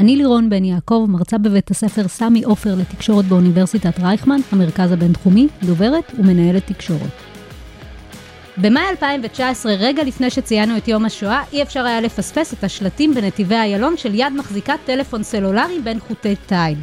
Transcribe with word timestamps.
אני 0.00 0.16
לירון 0.16 0.50
בן 0.50 0.64
יעקב, 0.64 1.06
מרצה 1.08 1.38
בבית 1.38 1.70
הספר 1.70 2.08
סמי 2.08 2.42
עופר 2.42 2.74
לתקשורת 2.74 3.24
באוניברסיטת 3.24 4.00
רייכמן, 4.00 4.40
המרכז 4.52 4.92
הבינתחומי, 4.92 5.48
דוברת 5.62 6.12
ומנהלת 6.18 6.66
תקשורת. 6.66 7.10
במאי 8.56 8.82
2019, 8.90 9.72
רגע 9.72 10.04
לפני 10.04 10.30
שציינו 10.30 10.76
את 10.76 10.88
יום 10.88 11.04
השואה, 11.04 11.42
אי 11.52 11.62
אפשר 11.62 11.84
היה 11.84 12.00
לפספס 12.00 12.54
את 12.54 12.64
השלטים 12.64 13.14
בנתיבי 13.14 13.54
איילון 13.54 13.96
של 13.96 14.14
יד 14.14 14.32
מחזיקת 14.38 14.78
טלפון 14.84 15.22
סלולרי 15.22 15.80
בין 15.84 16.00
חוטי 16.00 16.36
תיל. 16.46 16.78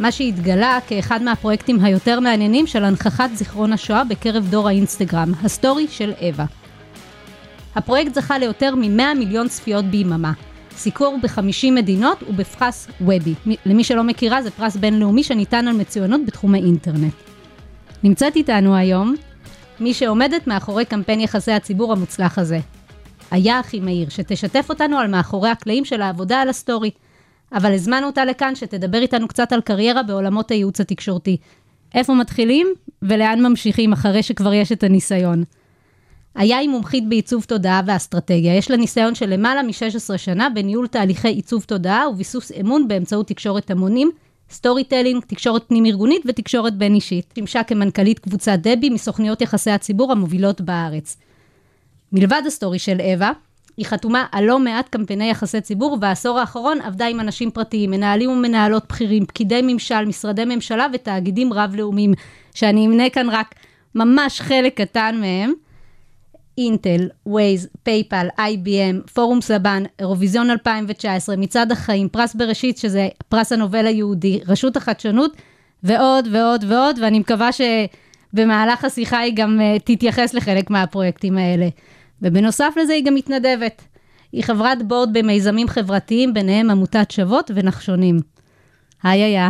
מה 0.00 0.12
שהתגלה 0.12 0.78
כאחד 0.86 1.22
מהפרויקטים 1.22 1.84
היותר 1.84 2.20
מעניינים 2.20 2.66
של 2.66 2.84
הנכחת 2.84 3.30
זיכרון 3.34 3.72
השואה 3.72 4.04
בקרב 4.04 4.46
דור 4.50 4.68
האינסטגרם, 4.68 5.32
הסטורי 5.42 5.86
של 5.90 6.12
אווה. 6.22 6.44
הפרויקט 7.74 8.14
זכה 8.14 8.38
ליותר 8.38 8.74
מ-100 8.74 9.14
מיליון 9.18 9.48
צפיות 9.48 9.84
ביממה. 9.84 10.32
סיקור 10.78 11.18
ב-50 11.22 11.70
מדינות 11.72 12.22
ובפרס 12.28 12.88
וובי. 13.00 13.34
למי 13.66 13.84
שלא 13.84 14.04
מכירה, 14.04 14.42
זה 14.42 14.50
פרס 14.50 14.76
בינלאומי 14.76 15.22
שניתן 15.22 15.68
על 15.68 15.76
מצוינות 15.76 16.20
בתחומי 16.26 16.58
אינטרנט. 16.58 17.14
נמצאת 18.02 18.36
איתנו 18.36 18.76
היום 18.76 19.14
מי 19.80 19.94
שעומדת 19.94 20.46
מאחורי 20.46 20.84
קמפיין 20.84 21.20
יחסי 21.20 21.52
הציבור 21.52 21.92
המוצלח 21.92 22.38
הזה. 22.38 22.58
איה 23.30 23.60
אחימאיר, 23.60 24.08
שתשתף 24.08 24.66
אותנו 24.68 24.98
על 24.98 25.08
מאחורי 25.08 25.50
הקלעים 25.50 25.84
של 25.84 26.02
העבודה 26.02 26.40
על 26.40 26.48
הסטורי. 26.48 26.90
אבל 27.52 27.74
הזמנו 27.74 28.06
אותה 28.06 28.24
לכאן 28.24 28.54
שתדבר 28.54 28.98
איתנו 28.98 29.28
קצת 29.28 29.52
על 29.52 29.60
קריירה 29.60 30.02
בעולמות 30.02 30.50
הייעוץ 30.50 30.80
התקשורתי. 30.80 31.36
איפה 31.94 32.14
מתחילים 32.14 32.66
ולאן 33.02 33.46
ממשיכים 33.46 33.92
אחרי 33.92 34.22
שכבר 34.22 34.52
יש 34.52 34.72
את 34.72 34.84
הניסיון. 34.84 35.44
איה 36.34 36.58
היא 36.58 36.68
מומחית 36.68 37.08
בעיצוב 37.08 37.44
תודעה 37.44 37.80
ואסטרטגיה. 37.86 38.56
יש 38.56 38.70
לה 38.70 38.76
ניסיון 38.76 39.14
של 39.14 39.26
למעלה 39.26 39.62
מ-16 39.62 40.18
שנה 40.18 40.50
בניהול 40.50 40.86
תהליכי 40.86 41.28
עיצוב 41.28 41.62
תודעה 41.62 42.08
וביסוס 42.08 42.52
אמון 42.60 42.88
באמצעות 42.88 43.26
תקשורת 43.26 43.70
המונים, 43.70 44.10
storytelling, 44.50 45.24
תקשורת 45.24 45.68
פנים-ארגונית 45.68 46.22
ותקשורת 46.26 46.74
בין-אישית. 46.74 47.32
שימשה 47.34 47.62
כמנכ"לית 47.62 48.18
קבוצת 48.18 48.58
דבי 48.62 48.90
מסוכנויות 48.90 49.40
יחסי 49.40 49.70
הציבור 49.70 50.12
המובילות 50.12 50.60
בארץ. 50.60 51.16
מלבד 52.12 52.42
הסטורי 52.46 52.78
של 52.78 53.00
אווה, 53.00 53.32
היא 53.76 53.86
חתומה 53.86 54.26
על 54.32 54.44
לא 54.44 54.58
מעט 54.58 54.88
קמפייני 54.88 55.30
יחסי 55.30 55.60
ציבור, 55.60 55.92
ובעשור 55.92 56.38
האחרון 56.38 56.80
עבדה 56.80 57.06
עם 57.06 57.20
אנשים 57.20 57.50
פרטיים, 57.50 57.90
מנהלים 57.90 58.30
ומנהלות 58.30 58.84
בכירים, 58.88 59.26
פקידי 59.26 59.60
ממשל, 59.62 60.04
משרדי 60.04 60.44
ממשלה 60.44 60.86
ותאגידים 60.92 61.52
רב-לאומיים, 61.52 62.12
שאני 62.54 62.86
אמנה 62.86 63.10
כאן 63.10 63.28
רק 63.30 63.54
ממש 63.94 64.40
חלק 64.40 64.80
קטן 64.80 65.16
מהם. 65.20 65.52
אינטל, 66.58 67.08
ווייז, 67.26 67.68
פייפל, 67.82 68.26
IBM, 68.38 69.10
פורום 69.14 69.40
סבן, 69.40 69.82
אירוויזיון 69.98 70.50
2019, 70.50 71.36
מצעד 71.36 71.72
החיים, 71.72 72.08
פרס 72.08 72.34
בראשית, 72.34 72.78
שזה 72.78 73.08
פרס 73.28 73.52
הנובל 73.52 73.86
היהודי, 73.86 74.40
רשות 74.46 74.76
החדשנות, 74.76 75.36
ועוד 75.82 76.28
ועוד 76.32 76.64
ועוד, 76.68 76.98
ואני 77.02 77.18
מקווה 77.18 77.50
שבמהלך 77.52 78.84
השיחה 78.84 79.18
היא 79.18 79.32
גם 79.36 79.60
uh, 79.60 79.82
תתייחס 79.84 80.34
לחלק 80.34 80.70
מהפרויקטים 80.70 81.38
האלה. 81.38 81.68
ובנוסף 82.22 82.74
לזה 82.82 82.92
היא 82.92 83.04
גם 83.04 83.14
מתנדבת. 83.14 83.82
היא 84.32 84.44
חברת 84.44 84.82
board 84.82 85.12
במיזמים 85.12 85.68
חברתיים, 85.68 86.34
ביניהם 86.34 86.70
עמותת 86.70 87.10
שוות 87.10 87.50
ונחשונים. 87.54 88.20
היי 89.02 89.22
איה, 89.22 89.48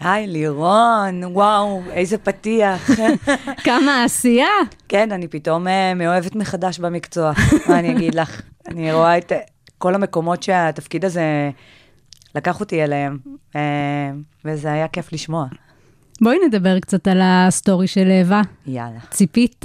היי, 0.00 0.26
לירון, 0.26 1.24
וואו, 1.24 1.82
איזה 1.90 2.18
פתיח. 2.18 2.90
כמה 3.66 4.04
עשייה. 4.04 4.48
כן, 4.88 5.12
אני 5.12 5.28
פתאום 5.28 5.68
אה, 5.68 5.94
מאוהבת 5.94 6.34
מחדש 6.34 6.78
במקצוע, 6.78 7.32
מה 7.68 7.78
אני 7.78 7.92
אגיד 7.92 8.14
לך? 8.14 8.42
אני 8.68 8.92
רואה 8.92 9.18
את 9.18 9.32
אה, 9.32 9.38
כל 9.78 9.94
המקומות 9.94 10.42
שהתפקיד 10.42 11.04
הזה 11.04 11.50
לקח 12.34 12.60
אותי 12.60 12.84
אליהם, 12.84 13.18
אה, 13.56 13.60
וזה 14.44 14.72
היה 14.72 14.88
כיף 14.88 15.12
לשמוע. 15.12 15.46
בואי 16.20 16.36
נדבר 16.46 16.80
קצת 16.80 17.08
על 17.08 17.20
הסטורי 17.22 17.86
של 17.86 18.10
אווה. 18.22 18.42
יאללה. 18.66 19.00
ציפית, 19.10 19.64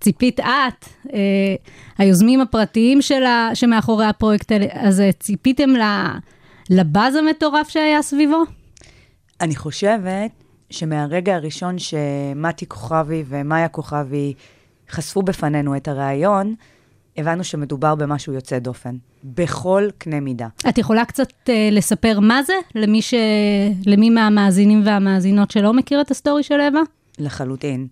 ציפית 0.00 0.40
את, 0.40 0.88
היוזמים 1.98 2.40
הפרטיים 2.40 3.02
שלה, 3.02 3.50
שמאחורי 3.54 4.06
הפרויקט 4.06 4.52
הזה, 4.72 5.10
ציפיתם 5.20 5.70
לבאז 6.70 7.14
המטורף 7.14 7.68
שהיה 7.68 8.02
סביבו? 8.02 8.57
אני 9.40 9.56
חושבת 9.56 10.30
שמהרגע 10.70 11.34
הראשון 11.34 11.78
שמתי 11.78 12.66
כוכבי 12.66 13.24
ומאיה 13.28 13.68
כוכבי 13.68 14.34
חשפו 14.90 15.22
בפנינו 15.22 15.76
את 15.76 15.88
הרעיון, 15.88 16.54
הבנו 17.16 17.44
שמדובר 17.44 17.94
במשהו 17.94 18.32
יוצא 18.32 18.58
דופן, 18.58 18.96
בכל 19.24 19.88
קנה 19.98 20.20
מידה. 20.20 20.48
את 20.68 20.78
יכולה 20.78 21.04
קצת 21.04 21.28
אה, 21.48 21.68
לספר 21.72 22.20
מה 22.20 22.42
זה, 22.42 22.52
למי, 22.74 23.02
ש... 23.02 23.14
למי 23.86 24.10
מהמאזינים 24.10 24.82
והמאזינות 24.84 25.50
שלא 25.50 25.72
מכיר 25.72 26.00
את 26.00 26.10
הסטורי 26.10 26.42
של 26.42 26.60
אווה? 26.60 26.80
לחלוטין. 27.18 27.86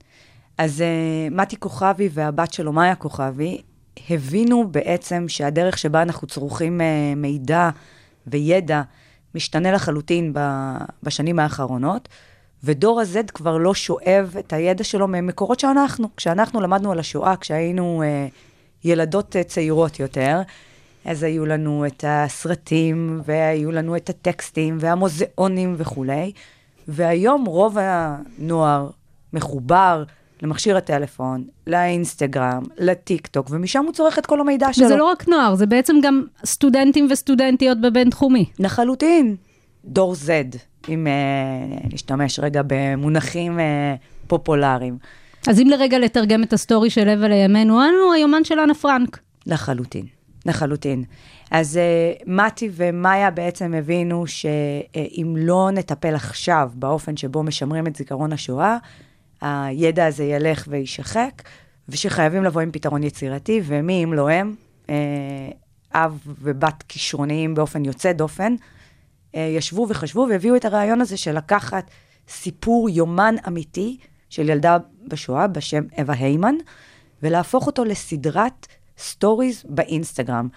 אז 0.59 0.81
uh, 0.81 1.35
מתי 1.35 1.57
כוכבי 1.57 2.09
והבת 2.13 2.53
שלו, 2.53 2.73
מאיה 2.73 2.95
כוכבי, 2.95 3.63
הבינו 4.11 4.69
בעצם 4.71 5.25
שהדרך 5.29 5.79
שבה 5.79 6.03
אנחנו 6.03 6.27
צורכים 6.27 6.81
uh, 6.81 7.19
מידע 7.19 7.71
וידע 8.27 8.83
משתנה 9.37 9.73
לחלוטין 9.73 10.33
בשנים 11.03 11.39
האחרונות, 11.39 12.09
ודור 12.65 13.01
ה-Z 13.01 13.33
כבר 13.35 13.57
לא 13.59 13.75
שואב 13.75 14.35
את 14.39 14.53
הידע 14.53 14.85
שלו 14.85 15.09
ממקורות 15.09 15.61
שאנחנו. 15.61 16.09
כשאנחנו 16.17 16.61
למדנו 16.61 16.93
על 16.93 16.99
השואה, 16.99 17.37
כשהיינו 17.37 18.03
uh, 18.03 18.35
ילדות 18.85 19.37
uh, 19.37 19.49
צעירות 19.49 20.01
יותר, 20.01 20.41
אז 21.05 21.23
היו 21.23 21.47
לנו 21.47 21.87
את 21.87 22.05
הסרטים, 22.09 23.21
והיו 23.25 23.73
לנו 23.73 23.97
את 23.97 24.11
הטקסטים, 24.11 24.77
והמוזיאונים 24.81 25.75
וכולי, 25.79 26.33
והיום 26.89 27.45
רוב 27.45 27.77
הנוער 27.81 28.91
מחובר 29.33 30.05
למכשיר 30.43 30.77
הטלפון, 30.77 31.45
לאינסטגרם, 31.67 32.63
לטיק 32.79 33.27
טוק, 33.27 33.47
ומשם 33.51 33.85
הוא 33.85 33.93
צורך 33.93 34.19
את 34.19 34.27
כל 34.27 34.41
המידע 34.41 34.73
שלו. 34.73 34.87
וזה 34.87 34.97
לא 34.97 35.05
רק 35.05 35.29
נוער, 35.29 35.55
זה 35.55 35.67
בעצם 35.67 35.97
גם 36.03 36.25
סטודנטים 36.45 37.09
וסטודנטיות 37.11 37.81
בבינתחומי. 37.81 38.45
לחלוטין. 38.59 39.37
דור 39.85 40.15
Z, 40.27 40.57
אם 40.89 41.07
uh, 41.07 41.95
נשתמש 41.95 42.39
רגע 42.39 42.63
במונחים 42.67 43.59
uh, 43.59 43.63
פופולריים. 44.27 44.99
אז 45.49 45.61
אם 45.61 45.69
לרגע 45.71 45.99
לתרגם 45.99 46.43
את 46.43 46.53
הסטורי 46.53 46.91
של 46.91 47.09
אווה 47.09 47.29
לימינו, 47.29 47.81
אנו 47.83 48.13
היומן 48.13 48.45
של 48.45 48.61
אנה 48.61 48.75
פרנק. 48.75 49.19
לחלוטין, 49.47 50.07
לחלוטין. 50.47 51.05
אז 51.51 51.77
uh, 51.77 52.23
מתי 52.27 52.71
ומאיה 52.73 53.31
בעצם 53.31 53.75
הבינו 53.75 54.27
שאם 54.27 55.35
לא 55.37 55.71
נטפל 55.73 56.15
עכשיו 56.15 56.71
באופן 56.75 57.17
שבו 57.17 57.43
משמרים 57.43 57.87
את 57.87 57.97
זיכרון 57.97 58.33
השואה, 58.33 58.77
הידע 59.41 60.07
הזה 60.07 60.25
ילך 60.25 60.65
ויישחק, 60.69 61.43
ושחייבים 61.89 62.45
לבוא 62.45 62.61
עם 62.61 62.71
פתרון 62.73 63.03
יצירתי, 63.03 63.61
ומי 63.65 64.05
אם 64.05 64.15
לא 64.15 64.31
הם, 64.31 64.55
אה, 64.91 64.95
אב 65.95 66.19
ובת 66.43 66.85
כישרוניים 66.89 67.55
באופן 67.55 67.85
יוצא 67.85 68.13
דופן, 68.13 68.55
אה, 69.35 69.41
ישבו 69.41 69.87
וחשבו 69.89 70.27
והביאו 70.31 70.57
את 70.57 70.65
הרעיון 70.65 71.01
הזה 71.01 71.17
של 71.17 71.37
לקחת 71.37 71.91
סיפור 72.29 72.91
יומן 72.91 73.35
אמיתי 73.49 73.99
של 74.31 74.49
ילדה 74.49 74.77
בשואה 75.09 75.47
בשם 75.47 75.85
אווה 75.99 76.15
היימן, 76.15 76.55
ולהפוך 77.23 77.67
אותו 77.67 77.85
לסדרת 77.85 78.67
סטוריז 78.99 79.65
באינסטגרם. 79.69 80.49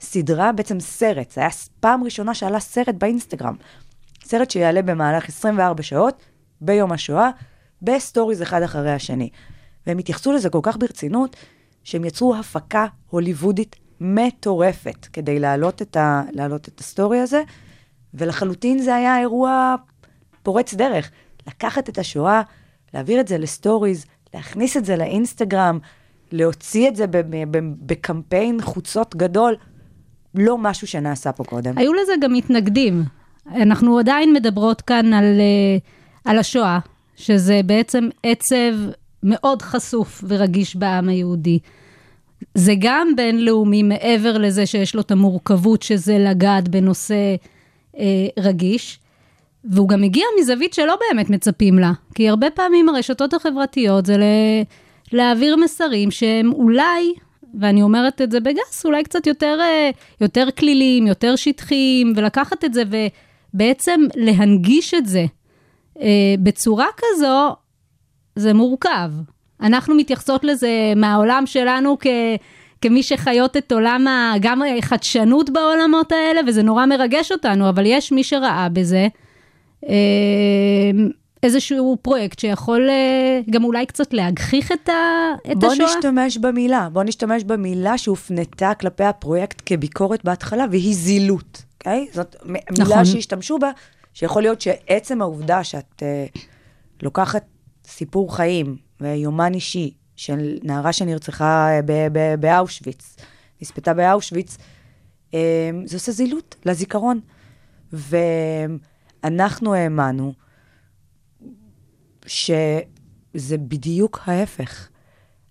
סדרה, 0.00 0.52
בעצם 0.52 0.80
סרט, 0.80 1.30
זה 1.30 1.40
היה 1.40 1.50
פעם 1.80 2.04
ראשונה 2.04 2.34
שעלה 2.34 2.60
סרט 2.60 2.94
באינסטגרם. 2.94 3.54
סרט 4.24 4.50
שיעלה 4.50 4.82
במהלך 4.82 5.28
24 5.28 5.82
שעות 5.82 6.22
ביום 6.60 6.92
השואה, 6.92 7.30
בסטוריז 7.82 8.42
אחד 8.42 8.62
אחרי 8.62 8.92
השני. 8.92 9.28
והם 9.86 9.98
התייחסו 9.98 10.32
לזה 10.32 10.50
כל 10.50 10.60
כך 10.62 10.76
ברצינות, 10.76 11.36
שהם 11.84 12.04
יצרו 12.04 12.36
הפקה 12.36 12.86
הוליוודית 13.10 13.76
מטורפת 14.00 15.06
כדי 15.12 15.38
להעלות 15.38 15.82
את, 15.82 15.96
ה, 15.96 16.22
להעלות 16.32 16.68
את 16.68 16.80
הסטורי 16.80 17.18
הזה, 17.18 17.42
ולחלוטין 18.14 18.78
זה 18.78 18.94
היה 18.94 19.18
אירוע 19.18 19.74
פורץ 20.42 20.74
דרך. 20.74 21.10
לקחת 21.46 21.88
את 21.88 21.98
השואה, 21.98 22.42
להעביר 22.94 23.20
את 23.20 23.28
זה 23.28 23.38
לסטוריז, 23.38 24.06
להכניס 24.34 24.76
את 24.76 24.84
זה 24.84 24.96
לאינסטגרם, 24.96 25.78
להוציא 26.32 26.88
את 26.88 26.96
זה 26.96 27.04
בקמפיין 27.80 28.62
חוצות 28.62 29.16
גדול, 29.16 29.56
לא 30.34 30.58
משהו 30.58 30.86
שנעשה 30.86 31.32
פה 31.32 31.44
קודם. 31.44 31.78
היו 31.78 31.92
לזה 31.92 32.12
גם 32.20 32.32
מתנגדים. 32.32 33.04
אנחנו 33.54 33.98
עדיין 33.98 34.32
מדברות 34.32 34.80
כאן 34.80 35.12
על, 35.12 35.24
אה, 35.24 35.78
על 36.24 36.38
השואה, 36.38 36.78
שזה 37.16 37.60
בעצם 37.66 38.08
עצב 38.22 38.74
מאוד 39.22 39.62
חשוף 39.62 40.24
ורגיש 40.28 40.76
בעם 40.76 41.08
היהודי. 41.08 41.58
זה 42.54 42.74
גם 42.78 43.08
בינלאומי 43.16 43.82
מעבר 43.82 44.38
לזה 44.38 44.66
שיש 44.66 44.94
לו 44.94 45.00
את 45.00 45.10
המורכבות 45.10 45.82
שזה 45.82 46.18
לגעת 46.18 46.68
בנושא 46.68 47.34
אה, 47.98 48.26
רגיש, 48.38 48.98
והוא 49.64 49.88
גם 49.88 50.02
הגיע 50.02 50.24
מזווית 50.40 50.74
שלא 50.74 50.96
באמת 51.08 51.30
מצפים 51.30 51.78
לה, 51.78 51.92
כי 52.14 52.28
הרבה 52.28 52.50
פעמים 52.50 52.88
הרשתות 52.88 53.34
החברתיות 53.34 54.06
זה 54.06 54.16
ל... 54.16 54.22
להעביר 55.12 55.56
מסרים 55.56 56.10
שהם 56.10 56.52
אולי, 56.52 57.14
ואני 57.60 57.82
אומרת 57.82 58.22
את 58.22 58.30
זה 58.30 58.40
בגס, 58.40 58.86
אולי 58.86 59.04
קצת 59.04 59.26
יותר, 59.26 59.58
אה, 59.60 59.90
יותר 60.20 60.48
כלילים, 60.58 61.06
יותר 61.06 61.36
שטחיים, 61.36 62.12
ולקחת 62.16 62.64
את 62.64 62.74
זה 62.74 62.82
ובעצם 63.54 64.00
להנגיש 64.14 64.94
את 64.94 65.06
זה 65.06 65.26
בצורה 66.42 66.86
כזו, 66.96 67.54
זה 68.36 68.54
מורכב. 68.54 69.10
אנחנו 69.60 69.94
מתייחסות 69.94 70.44
לזה 70.44 70.92
מהעולם 70.96 71.42
שלנו 71.46 71.96
כ... 72.00 72.06
כמי 72.80 73.02
שחיות 73.02 73.56
את 73.56 73.72
עולם 73.72 74.06
ה... 74.06 74.34
גם 74.40 74.62
החדשנות 74.78 75.50
בעולמות 75.50 76.12
האלה, 76.12 76.40
וזה 76.46 76.62
נורא 76.62 76.86
מרגש 76.86 77.32
אותנו, 77.32 77.68
אבל 77.68 77.86
יש 77.86 78.12
מי 78.12 78.24
שראה 78.24 78.68
בזה 78.72 79.08
אה, 79.88 80.90
איזשהו 81.42 81.96
פרויקט 82.02 82.38
שיכול 82.38 82.88
אה, 82.90 83.40
גם 83.50 83.64
אולי 83.64 83.86
קצת 83.86 84.12
להגחיך 84.12 84.72
את, 84.72 84.88
ה... 84.88 84.92
את 85.52 85.56
בוא 85.58 85.72
השואה. 85.72 85.88
נשתמש 85.88 86.38
במילה, 86.38 86.88
בוא 86.92 87.02
נשתמש 87.02 87.44
במילה 87.44 87.98
שהופנתה 87.98 88.72
כלפי 88.74 89.04
הפרויקט 89.04 89.62
כביקורת 89.66 90.24
בהתחלה, 90.24 90.64
והיא 90.70 90.94
זילות, 90.94 91.62
אוקיי? 91.78 92.06
זאת 92.12 92.36
מ- 92.44 92.52
מילה 92.52 92.84
נכון. 92.84 93.04
שהשתמשו 93.04 93.58
בה, 93.58 93.70
שיכול 94.16 94.42
להיות 94.42 94.60
שעצם 94.60 95.22
העובדה 95.22 95.64
שאת 95.64 96.02
uh, 96.02 96.38
לוקחת 97.02 97.44
סיפור 97.84 98.36
חיים 98.36 98.76
ויומן 99.00 99.54
אישי 99.54 99.94
של 100.16 100.58
נערה 100.62 100.92
שנרצחה 100.92 101.68
אה, 101.70 101.80
באושוויץ, 102.40 103.16
נספתה 103.62 103.94
באושוויץ, 103.94 104.56
um, 105.30 105.34
זה 105.84 105.96
עושה 105.96 106.12
זילות 106.12 106.56
לזיכרון. 106.64 107.20
ואנחנו 107.92 109.74
האמנו 109.74 110.32
שזה 112.26 113.58
בדיוק 113.58 114.20
ההפך. 114.24 114.88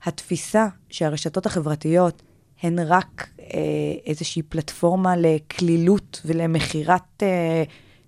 התפיסה 0.04 0.68
שהרשתות 0.90 1.46
החברתיות 1.46 2.22
הן 2.62 2.80
רק 2.80 3.30
אה, 3.40 3.48
איזושהי 4.06 4.42
פלטפורמה 4.42 5.16
לקלילות 5.18 6.22
ולמכירת 6.26 7.24
אה, 7.24 7.64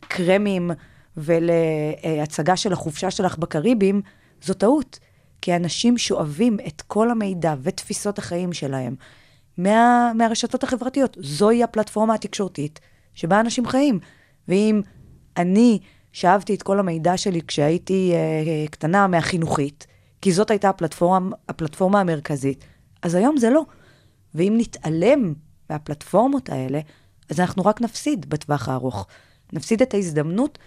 קרמים 0.08 0.72
ולהצגה 1.18 2.56
של 2.56 2.74
החופשה 2.74 3.12
שלך 3.12 3.38
בקריבים, 3.38 4.02
זו 4.42 4.54
טעות. 4.54 5.00
כי 5.42 5.56
אנשים 5.56 5.98
שואבים 5.98 6.58
את 6.68 6.82
כל 6.82 7.12
המידע 7.12 7.56
ותפיסות 7.64 8.20
החיים 8.20 8.54
שלהם 8.54 8.96
מה, 9.58 10.12
מהרשתות 10.16 10.64
החברתיות. 10.64 11.18
זוהי 11.22 11.64
הפלטפורמה 11.64 12.14
התקשורתית 12.14 12.80
שבה 13.14 13.40
אנשים 13.40 13.68
חיים. 13.68 14.00
ואם 14.48 14.82
אני 15.38 15.80
שאבתי 16.12 16.56
את 16.56 16.64
כל 16.64 16.80
המידע 16.80 17.18
שלי 17.18 17.42
כשהייתי 17.48 18.12
אה, 18.14 18.68
קטנה 18.68 19.08
מהחינוכית, 19.08 19.88
כי 20.22 20.32
זאת 20.32 20.52
הייתה 20.52 20.70
הפלטפורמה, 20.70 21.36
הפלטפורמה 21.50 22.00
המרכזית, 22.00 22.66
אז 23.02 23.16
היום 23.16 23.38
זה 23.38 23.50
לא. 23.50 23.66
ואם 24.36 24.54
נתעלם 24.58 25.34
מהפלטפורמות 25.70 26.50
האלה, 26.50 26.80
אז 27.30 27.40
אנחנו 27.40 27.66
רק 27.66 27.82
נפסיד 27.82 28.30
בטווח 28.30 28.70
הארוך. 28.70 29.08
נפסיד 29.54 29.82
את 29.82 29.94
ההזדמנות 29.94 30.58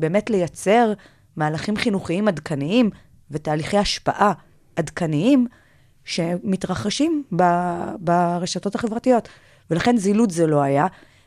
באמת 0.00 0.30
לייצר 0.30 0.92
מהלכים 1.36 1.76
חינוכיים 1.76 2.28
עדכניים 2.28 2.90
ותהליכי 3.30 3.78
השפעה 3.78 4.32
עדכניים 4.76 5.46
שמתרחשים 6.04 7.22
ב, 7.36 7.42
ברשתות 7.98 8.74
החברתיות. 8.74 9.28
ולכן 9.70 9.96
זילות 9.96 10.30
זה 10.30 10.46
לא 10.46 10.62
היה. 10.62 10.86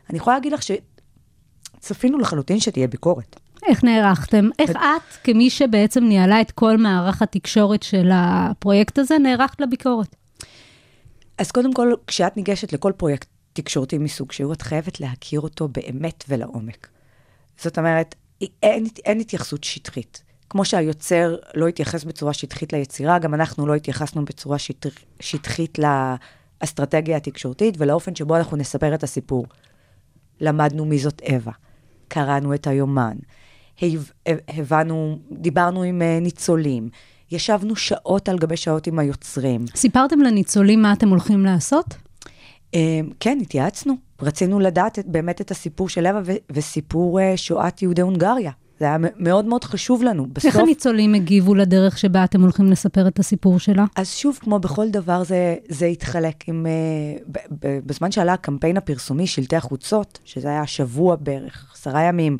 אני 0.10 0.18
יכולה 0.18 0.36
להגיד 0.36 0.54
לך 0.54 0.62
שצפינו 0.64 2.20
לחלוטין 2.20 2.60
שתהיה 2.60 2.88
ביקורת. 2.88 3.40
איך 3.68 3.84
נערכתם? 3.84 4.50
איך 4.60 4.72
את, 4.72 5.18
כמי 5.24 5.50
שבעצם 5.50 6.04
ניהלה 6.04 6.42
את 6.42 6.52
כל 6.52 6.78
מערך 6.78 7.22
התקשורת 7.22 7.84
של 7.84 8.10
הפרויקט 8.14 9.00
הזה, 9.00 9.18
נערכת 9.18 9.62
לביקורת? 9.62 10.16
אז 11.38 11.52
קודם 11.52 11.74
כל, 11.74 11.94
כשאת 12.08 12.38
ניגשת 12.38 12.74
לכל 12.74 12.92
פרויקט 12.98 13.28
תקשורתי 13.54 13.98
מסוג 13.98 14.32
שהוא, 14.32 14.54
את 14.54 14.62
חייבת 14.62 15.00
להכיר 15.00 15.40
אותו 15.40 15.68
באמת 15.68 16.24
ולעומק. 16.30 16.88
זאת 17.62 17.78
אומרת, 17.78 18.16
אין, 18.64 18.86
אין 19.06 19.20
התייחסות 19.20 19.64
שטחית. 19.64 20.24
כמו 20.50 20.66
שהיוצר 20.66 21.36
לא 21.56 21.68
התייחס 21.68 22.04
בצורה 22.04 22.34
שטחית 22.34 22.74
ליצירה, 22.74 23.20
גם 23.20 23.34
אנחנו 23.34 23.68
לא 23.68 23.76
התייחסנו 23.76 24.26
בצורה 24.26 24.58
שטח, 24.58 24.90
שטחית 25.20 25.78
לאסטרטגיה 25.80 27.18
התקשורתית 27.18 27.76
ולאופן 27.78 28.16
שבו 28.16 28.38
אנחנו 28.38 28.58
נספר 28.58 28.96
את 28.96 29.04
הסיפור. 29.04 29.46
למדנו 30.42 30.86
מי 30.86 31.00
זאת 31.00 31.22
אווה, 31.30 31.54
קראנו 32.08 32.54
את 32.54 32.68
היומן, 32.68 33.18
הבנו, 34.48 35.20
דיברנו 35.32 35.84
עם 35.84 36.02
אה, 36.02 36.20
ניצולים, 36.22 36.90
ישבנו 37.32 37.76
שעות 37.76 38.30
על 38.30 38.38
גבי 38.38 38.58
שעות 38.58 38.88
עם 38.88 39.00
היוצרים. 39.00 39.66
סיפרתם 39.76 40.20
לניצולים 40.20 40.82
מה 40.82 40.94
אתם 40.94 41.10
הולכים 41.10 41.46
לעשות? 41.46 41.86
אמ, 42.74 43.10
כן, 43.20 43.38
התייעצנו. 43.42 43.94
רצינו 44.22 44.60
לדעת 44.60 45.00
באמת 45.06 45.42
את 45.42 45.52
הסיפור 45.52 45.90
של 45.90 46.06
ו- 46.26 46.32
וסיפור 46.52 47.20
uh, 47.20 47.24
שואת 47.38 47.82
יהודי 47.82 48.02
הונגריה. 48.02 48.52
זה 48.80 48.86
היה 48.86 48.98
מאוד 49.18 49.46
מאוד 49.46 49.64
חשוב 49.64 50.04
לנו. 50.04 50.28
בסוף, 50.28 50.46
איך 50.46 50.56
הניצולים 50.56 51.14
הגיבו 51.14 51.56
לדרך 51.56 51.98
שבה 51.98 52.24
אתם 52.24 52.42
הולכים 52.42 52.72
לספר 52.72 53.08
את 53.08 53.20
הסיפור 53.20 53.60
שלה? 53.60 53.86
אז 53.96 54.10
שוב, 54.10 54.40
כמו 54.42 54.60
בכל 54.60 54.90
דבר, 54.90 55.24
זה, 55.24 55.56
זה 55.70 55.86
התחלק 55.86 56.50
עם... 56.50 56.66
Uh, 56.66 57.34
בזמן 57.86 58.12
שעלה 58.12 58.34
הקמפיין 58.34 58.78
הפרסומי, 58.78 59.28
שלטי 59.28 59.56
החוצות, 59.56 60.20
שזה 60.26 60.48
היה 60.48 60.68
שבוע 60.68 61.16
בערך, 61.16 61.72
עשרה 61.74 62.02
ימים 62.02 62.38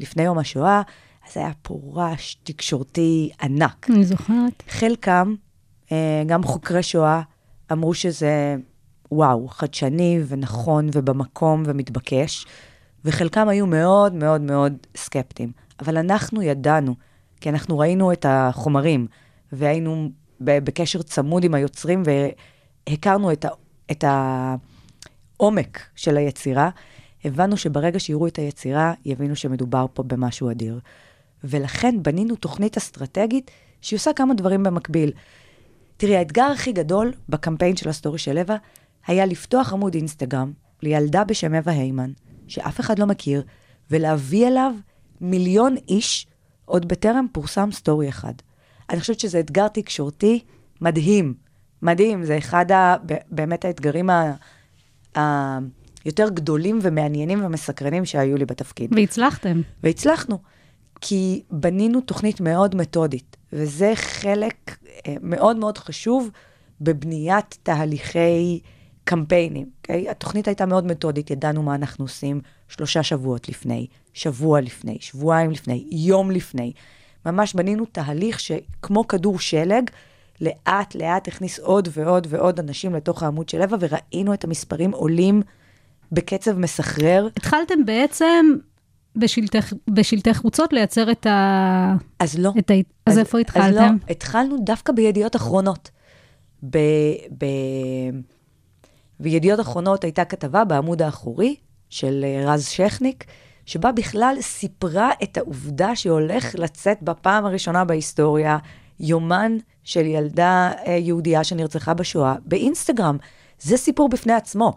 לפני 0.00 0.22
יום 0.22 0.38
השואה, 0.38 0.82
אז 1.28 1.36
היה 1.36 1.50
פה 1.62 1.80
רעש 1.94 2.34
תקשורתי 2.42 3.30
ענק. 3.42 3.86
אני 3.90 4.04
זוכרת. 4.04 4.62
חלקם, 4.68 5.34
אה, 5.92 6.22
גם 6.26 6.42
חוקרי 6.42 6.82
שואה, 6.82 7.22
אמרו 7.72 7.94
שזה, 7.94 8.56
וואו, 9.14 9.48
חדשני 9.48 10.20
ונכון 10.28 10.88
ובמקום 10.92 11.62
ומתבקש, 11.66 12.46
וחלקם 13.04 13.48
היו 13.48 13.66
מאוד 13.66 14.14
מאוד 14.14 14.40
מאוד 14.40 14.72
סקפטיים. 14.96 15.52
אבל 15.80 15.96
אנחנו 15.96 16.42
ידענו, 16.42 16.94
כי 17.40 17.48
אנחנו 17.48 17.78
ראינו 17.78 18.12
את 18.12 18.26
החומרים, 18.28 19.06
והיינו 19.52 20.10
בקשר 20.40 21.02
צמוד 21.02 21.44
עם 21.44 21.54
היוצרים, 21.54 22.02
והכרנו 22.88 23.32
את, 23.32 23.44
ה- 23.44 23.48
את 23.90 24.04
העומק 25.40 25.80
של 25.94 26.16
היצירה, 26.16 26.70
הבנו 27.24 27.56
שברגע 27.56 28.00
שיראו 28.00 28.26
את 28.26 28.36
היצירה, 28.36 28.92
יבינו 29.04 29.36
שמדובר 29.36 29.86
פה 29.94 30.02
במשהו 30.02 30.50
אדיר. 30.50 30.80
ולכן 31.44 32.02
בנינו 32.02 32.36
תוכנית 32.36 32.76
אסטרטגית 32.76 33.50
שהיא 33.80 33.96
עושה 33.96 34.12
כמה 34.12 34.34
דברים 34.34 34.62
במקביל. 34.62 35.12
תראי, 35.96 36.16
האתגר 36.16 36.50
הכי 36.54 36.72
גדול 36.72 37.12
בקמפיין 37.28 37.76
של 37.76 37.88
הסטורי 37.88 38.18
של 38.18 38.38
אווה 38.38 38.56
היה 39.06 39.26
לפתוח 39.26 39.72
עמוד 39.72 39.94
אינסטגרם 39.94 40.52
לילדה 40.82 41.24
בשם 41.24 41.54
אווה 41.54 41.72
היימן, 41.72 42.12
שאף 42.48 42.80
אחד 42.80 42.98
לא 42.98 43.06
מכיר, 43.06 43.42
ולהביא 43.90 44.48
אליו 44.48 44.72
מיליון 45.20 45.76
איש 45.88 46.26
עוד 46.64 46.88
בטרם 46.88 47.26
פורסם 47.32 47.72
סטורי 47.72 48.08
אחד. 48.08 48.32
אני 48.90 49.00
חושבת 49.00 49.20
שזה 49.20 49.40
אתגר 49.40 49.68
תקשורתי 49.68 50.44
מדהים, 50.80 51.34
מדהים, 51.82 52.24
זה 52.24 52.38
אחד 52.38 52.72
ה, 52.72 52.96
באמת 53.30 53.64
האתגרים 53.64 54.10
ה, 54.10 54.34
ה, 55.18 55.58
יותר 56.04 56.28
גדולים 56.28 56.78
ומעניינים 56.82 57.44
ומסקרנים 57.44 58.04
שהיו 58.04 58.36
לי 58.36 58.44
בתפקיד. 58.44 58.92
והצלחתם. 58.94 59.60
והצלחנו, 59.82 60.38
כי 61.00 61.42
בנינו 61.50 62.00
תוכנית 62.00 62.40
מאוד 62.40 62.74
מתודית, 62.74 63.36
וזה 63.52 63.92
חלק 63.94 64.76
אה, 65.06 65.14
מאוד 65.20 65.56
מאוד 65.56 65.78
חשוב 65.78 66.30
בבניית 66.80 67.58
תהליכי 67.62 68.60
קמפיינים. 69.04 69.66
Okay? 69.86 70.10
התוכנית 70.10 70.48
הייתה 70.48 70.66
מאוד 70.66 70.86
מתודית, 70.86 71.30
ידענו 71.30 71.62
מה 71.62 71.74
אנחנו 71.74 72.04
עושים 72.04 72.40
שלושה 72.68 73.02
שבועות 73.02 73.48
לפני, 73.48 73.86
שבוע 74.12 74.60
לפני, 74.60 74.96
שבועיים 75.00 75.50
לפני, 75.50 75.84
יום 75.90 76.30
לפני. 76.30 76.72
ממש 77.26 77.54
בנינו 77.54 77.84
תהליך 77.84 78.40
שכמו 78.40 79.08
כדור 79.08 79.38
שלג, 79.38 79.90
לאט 80.40 80.94
לאט 80.94 81.28
הכניס 81.28 81.58
עוד 81.58 81.88
ועוד 81.92 82.26
ועוד 82.30 82.60
אנשים 82.60 82.94
לתוך 82.94 83.22
העמוד 83.22 83.48
של 83.48 83.62
אווה, 83.62 83.78
וראינו 83.80 84.34
את 84.34 84.44
המספרים 84.44 84.90
עולים 84.90 85.42
בקצב 86.12 86.58
מסחרר. 86.58 87.28
התחלתם 87.36 87.84
בעצם 87.84 88.46
בשלטי, 89.16 89.58
בשלטי 89.90 90.34
חוצות 90.34 90.72
לייצר 90.72 91.10
את 91.10 91.26
ה... 91.26 91.94
אז 92.18 92.38
לא. 92.38 92.52
את 92.58 92.70
ה... 92.70 92.74
אז 93.06 93.18
איפה 93.18 93.38
אז 93.38 93.40
התחלתם? 93.40 93.78
לא, 93.78 94.10
התחלנו 94.12 94.56
דווקא 94.64 94.92
בידיעות 94.92 95.36
אחרונות. 95.36 95.90
ב, 96.70 96.78
ב, 97.38 97.46
בידיעות 99.20 99.60
אחרונות 99.60 100.04
הייתה 100.04 100.24
כתבה 100.24 100.64
בעמוד 100.64 101.02
האחורי 101.02 101.56
של 101.90 102.24
אה, 102.24 102.52
רז 102.52 102.66
שכניק, 102.66 103.24
שבה 103.66 103.92
בכלל 103.92 104.36
סיפרה 104.40 105.10
את 105.22 105.36
העובדה 105.36 105.96
שהולך 105.96 106.54
לצאת 106.58 107.02
בפעם 107.02 107.44
הראשונה 107.44 107.84
בהיסטוריה 107.84 108.58
יומן 109.00 109.56
של 109.84 110.06
ילדה 110.06 110.72
אה, 110.86 110.92
יהודייה 110.92 111.44
שנרצחה 111.44 111.94
בשואה 111.94 112.34
באינסטגרם. 112.44 113.16
זה 113.60 113.76
סיפור 113.76 114.08
בפני 114.08 114.32
עצמו. 114.32 114.72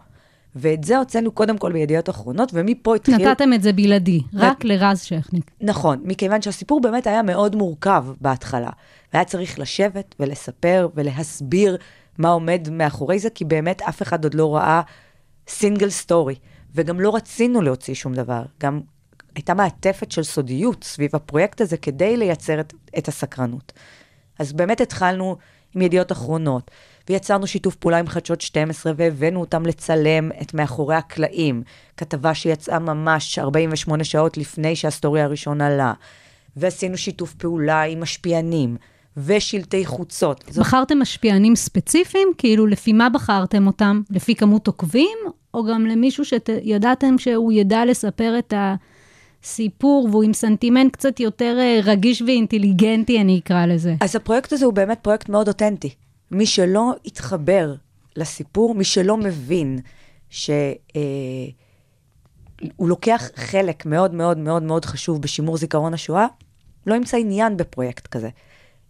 ואת 0.54 0.84
זה 0.84 0.98
הוצאנו 0.98 1.32
קודם 1.32 1.58
כל 1.58 1.72
בידיעות 1.72 2.10
אחרונות, 2.10 2.50
ומפה 2.54 2.96
התחיל... 2.96 3.28
נתתם 3.28 3.52
את 3.52 3.62
זה 3.62 3.72
בלעדי, 3.72 4.20
רק 4.34 4.64
לרז 4.64 5.00
שכניק. 5.00 5.50
נכון, 5.60 6.00
מכיוון 6.04 6.42
שהסיפור 6.42 6.80
באמת 6.80 7.06
היה 7.06 7.22
מאוד 7.22 7.56
מורכב 7.56 8.04
בהתחלה. 8.20 8.70
והיה 9.12 9.24
צריך 9.24 9.58
לשבת 9.58 10.14
ולספר 10.20 10.88
ולהסביר 10.94 11.76
מה 12.18 12.28
עומד 12.28 12.68
מאחורי 12.70 13.18
זה, 13.18 13.30
כי 13.30 13.44
באמת 13.44 13.82
אף 13.82 14.02
אחד 14.02 14.24
עוד 14.24 14.34
לא 14.34 14.56
ראה 14.56 14.82
סינגל 15.48 15.90
סטורי. 15.90 16.34
וגם 16.74 17.00
לא 17.00 17.16
רצינו 17.16 17.62
להוציא 17.62 17.94
שום 17.94 18.14
דבר. 18.14 18.42
גם 18.60 18.80
הייתה 19.34 19.54
מעטפת 19.54 20.12
של 20.12 20.22
סודיות 20.22 20.84
סביב 20.84 21.16
הפרויקט 21.16 21.60
הזה 21.60 21.76
כדי 21.76 22.16
לייצר 22.16 22.60
את, 22.60 22.74
את 22.98 23.08
הסקרנות. 23.08 23.72
אז 24.38 24.52
באמת 24.52 24.80
התחלנו 24.80 25.36
עם 25.74 25.82
ידיעות 25.82 26.12
אחרונות, 26.12 26.70
ויצרנו 27.08 27.46
שיתוף 27.46 27.74
פעולה 27.74 27.98
עם 27.98 28.06
חדשות 28.06 28.40
12, 28.40 28.92
והבאנו 28.96 29.40
אותם 29.40 29.66
לצלם 29.66 30.30
את 30.42 30.54
מאחורי 30.54 30.94
הקלעים. 30.94 31.62
כתבה 31.96 32.34
שיצאה 32.34 32.78
ממש 32.78 33.38
48 33.38 34.04
שעות 34.04 34.36
לפני 34.36 34.76
שהסטורי 34.76 35.20
הראשון 35.20 35.60
עלה. 35.60 35.92
ועשינו 36.56 36.96
שיתוף 36.96 37.34
פעולה 37.34 37.82
עם 37.82 38.00
משפיענים, 38.00 38.76
ושלטי 39.26 39.86
חוצות. 39.86 40.44
בחרתם 40.58 40.98
משפיענים 40.98 41.56
ספציפיים? 41.56 42.28
כאילו, 42.38 42.66
לפי 42.66 42.92
מה 42.92 43.08
בחרתם 43.08 43.66
אותם? 43.66 44.02
לפי 44.10 44.34
כמות 44.34 44.66
עוקבים? 44.66 45.18
או 45.54 45.64
גם 45.64 45.86
למישהו 45.86 46.24
שידעתם 46.24 47.18
שהוא 47.18 47.52
ידע 47.52 47.84
לספר 47.84 48.38
את 48.38 48.54
הסיפור, 48.56 50.08
והוא 50.10 50.22
עם 50.22 50.32
סנטימנט 50.32 50.92
קצת 50.92 51.20
יותר 51.20 51.56
אה, 51.58 51.80
רגיש 51.84 52.22
ואינטליגנטי, 52.22 53.20
אני 53.20 53.38
אקרא 53.38 53.66
לזה. 53.66 53.94
אז 54.00 54.16
הפרויקט 54.16 54.52
הזה 54.52 54.64
הוא 54.64 54.74
באמת 54.74 54.98
פרויקט 55.02 55.28
מאוד 55.28 55.48
אותנטי. 55.48 55.90
מי 56.30 56.46
שלא 56.46 56.94
התחבר 57.04 57.74
לסיפור, 58.16 58.74
מי 58.74 58.84
שלא 58.84 59.16
מבין 59.16 59.78
שהוא 60.30 60.58
אה, 60.96 61.46
לוקח 62.80 63.30
חלק 63.36 63.86
מאוד 63.86 64.14
מאוד 64.14 64.38
מאוד 64.38 64.62
מאוד 64.62 64.84
חשוב 64.84 65.22
בשימור 65.22 65.56
זיכרון 65.56 65.94
השואה, 65.94 66.26
לא 66.86 66.94
ימצא 66.94 67.16
עניין 67.16 67.56
בפרויקט 67.56 68.06
כזה. 68.06 68.28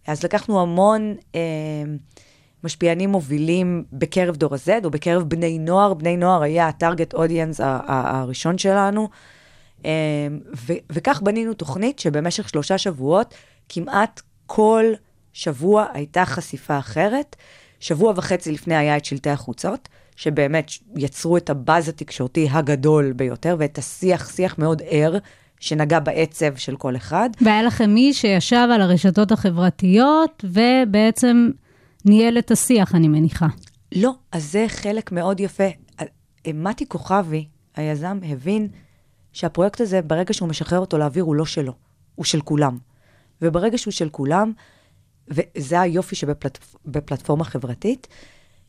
אז 0.07 0.23
לקחנו 0.23 0.61
המון 0.61 1.15
אה, 1.35 1.41
משפיענים 2.63 3.09
מובילים 3.09 3.83
בקרב 3.93 4.35
דור 4.35 4.53
ה-Z, 4.53 4.85
או 4.85 4.91
בקרב 4.91 5.23
בני 5.23 5.59
נוער. 5.59 5.93
בני 5.93 6.17
נוער 6.17 6.41
היה 6.41 6.67
הטארגט 6.67 7.13
אודיאנס 7.13 7.61
הראשון 7.63 8.57
שלנו. 8.57 9.09
אה, 9.85 10.27
ו- 10.55 10.73
וכך 10.91 11.21
בנינו 11.21 11.53
תוכנית 11.53 11.99
שבמשך 11.99 12.49
שלושה 12.49 12.77
שבועות, 12.77 13.33
כמעט 13.69 14.21
כל 14.45 14.85
שבוע 15.33 15.85
הייתה 15.93 16.25
חשיפה 16.25 16.77
אחרת. 16.77 17.35
שבוע 17.79 18.13
וחצי 18.15 18.51
לפני 18.51 18.75
היה 18.75 18.97
את 18.97 19.05
שלטי 19.05 19.29
החוצות, 19.29 19.89
שבאמת 20.15 20.71
יצרו 20.95 21.37
את 21.37 21.49
הבאז 21.49 21.89
התקשורתי 21.89 22.47
הגדול 22.51 23.11
ביותר, 23.11 23.55
ואת 23.59 23.77
השיח, 23.77 24.29
שיח 24.35 24.57
מאוד 24.57 24.81
ער, 24.85 25.17
שנגע 25.59 25.99
בעצב 25.99 26.55
של 26.55 26.75
כל 26.75 26.95
אחד. 26.95 27.29
והיה 27.41 27.63
לכם 27.63 27.89
מי 27.89 28.13
שישב 28.13 28.67
על 28.73 28.81
הרשתות 28.81 29.31
החברתיות, 29.31 30.45
ובעצם 30.47 31.49
ניהל 32.05 32.37
את 32.37 32.51
השיח, 32.51 32.95
אני 32.95 33.07
מניחה. 33.07 33.47
לא, 33.95 34.11
אז 34.31 34.51
זה 34.51 34.65
חלק 34.67 35.11
מאוד 35.11 35.39
יפה. 35.39 35.63
מתי 36.53 36.85
כוכבי, 36.87 37.45
היזם, 37.75 38.19
הבין 38.23 38.67
שהפרויקט 39.33 39.81
הזה, 39.81 40.01
ברגע 40.01 40.33
שהוא 40.33 40.49
משחרר 40.49 40.79
אותו 40.79 40.97
לאוויר, 40.97 41.23
הוא 41.23 41.35
לא 41.35 41.45
שלו, 41.45 41.73
הוא 42.15 42.25
של 42.25 42.41
כולם. 42.41 42.77
וברגע 43.41 43.77
שהוא 43.77 43.91
של 43.91 44.09
כולם, 44.09 44.51
וזה 45.27 45.81
היופי 45.81 46.15
שבפלטפורמה 46.15 47.43
חברתית, 47.43 48.07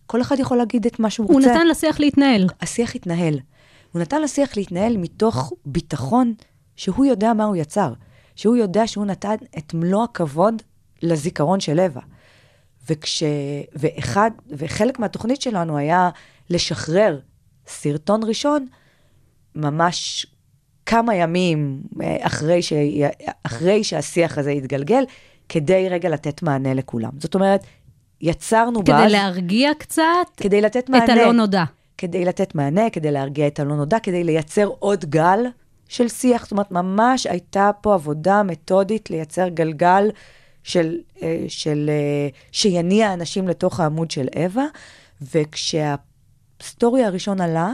כל 0.07 0.21
אחד 0.21 0.39
יכול 0.39 0.57
להגיד 0.57 0.87
את 0.87 1.01
מה 1.01 1.11
שהוא 1.11 1.27
הוא 1.27 1.35
רוצה. 1.37 1.55
נתן 1.55 1.67
לשיח 1.67 2.01
להתנהל. 2.01 2.47
השיח 2.61 2.95
התנהל. 2.95 3.41
הוא 3.93 4.03
נתן 4.03 4.23
לשיח 4.23 4.57
להתנהל 4.57 4.97
מתוך 4.97 5.53
ביטחון 5.67 6.35
שהוא 6.81 7.05
יודע 7.05 7.33
מה 7.33 7.45
הוא 7.45 7.57
יצר, 7.57 7.93
שהוא 8.37 8.57
יודע 8.57 8.87
שהוא 8.87 9.07
נתן 9.07 9.35
את 9.59 9.75
מלוא 9.75 10.05
הכבוד 10.05 10.63
לזיכרון 11.03 11.61
של 11.61 11.81
אווה. 11.81 12.03
וכש... 12.91 13.23
ואחד, 13.75 14.31
וחלק 14.51 14.99
מהתוכנית 14.99 15.43
שלנו 15.43 15.77
היה 15.77 16.11
לשחרר 16.51 17.19
סרטון 17.67 18.21
ראשון, 18.25 18.67
ממש 19.55 20.27
כמה 20.87 21.15
ימים 21.15 21.83
אה, 22.03 22.17
אחרי, 22.21 22.63
ש... 22.63 22.73
אחרי 23.43 23.85
שהשיח 23.85 24.39
הזה 24.39 24.51
התגלגל, 24.51 25.05
כדי 25.49 25.89
רגע 25.91 26.09
לתת 26.09 26.43
מענה 26.43 26.75
לכולם. 26.75 27.11
זאת 27.19 27.35
אומרת, 27.35 27.65
יצרנו 28.21 28.81
כדי 28.81 28.93
באז... 28.93 29.13
להרגיע 29.13 29.71
קצת 29.79 30.03
כדי 30.37 30.61
לתת 30.61 30.89
מענה. 30.89 31.05
את 31.05 31.09
הלא 31.09 31.33
נודע. 31.33 31.65
כדי 31.99 32.25
לתת 32.25 32.55
מענה, 32.55 32.91
כדי 32.91 33.11
להרגיע 33.11 33.47
את 33.47 33.61
הלא 33.61 33.77
נודע, 33.77 33.99
כדי 33.99 34.25
לייצר 34.25 34.67
עוד 34.79 35.05
גל 35.05 35.47
של 35.91 36.09
שיח. 36.09 36.43
זאת 36.43 36.53
אומרת, 36.53 36.71
ממש 36.71 37.27
הייתה 37.27 37.71
פה 37.81 37.95
עבודה 37.95 38.43
מתודית 38.43 39.11
לייצר 39.11 39.49
גלגל 39.49 40.11
של, 40.63 40.99
אה, 41.23 41.45
של, 41.49 41.91
אה, 41.93 42.29
שיניע 42.53 43.15
אנשים 43.15 43.49
לתוך 43.49 43.81
העמוד 43.81 44.11
של 44.11 44.27
אווה, 44.37 44.65
וכשהסטורי 45.23 47.05
הראשון 47.05 47.41
עלה, 47.41 47.73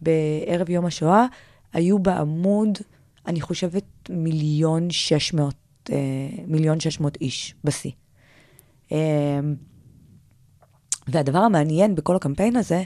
בערב 0.00 0.70
יום 0.70 0.86
השואה, 0.86 1.26
היו 1.72 1.98
בעמוד, 1.98 2.78
אני 3.26 3.40
חושבת, 3.40 3.84
מיליון 4.10 4.90
שש 4.90 5.34
מאות, 5.34 5.54
אה, 5.92 5.96
מיליון 6.46 6.80
שש 6.80 7.00
מאות 7.00 7.18
איש 7.20 7.54
בשיא. 7.64 7.90
והדבר 11.08 11.38
המעניין 11.38 11.94
בכל 11.94 12.16
הקמפיין 12.16 12.56
הזה, 12.56 12.82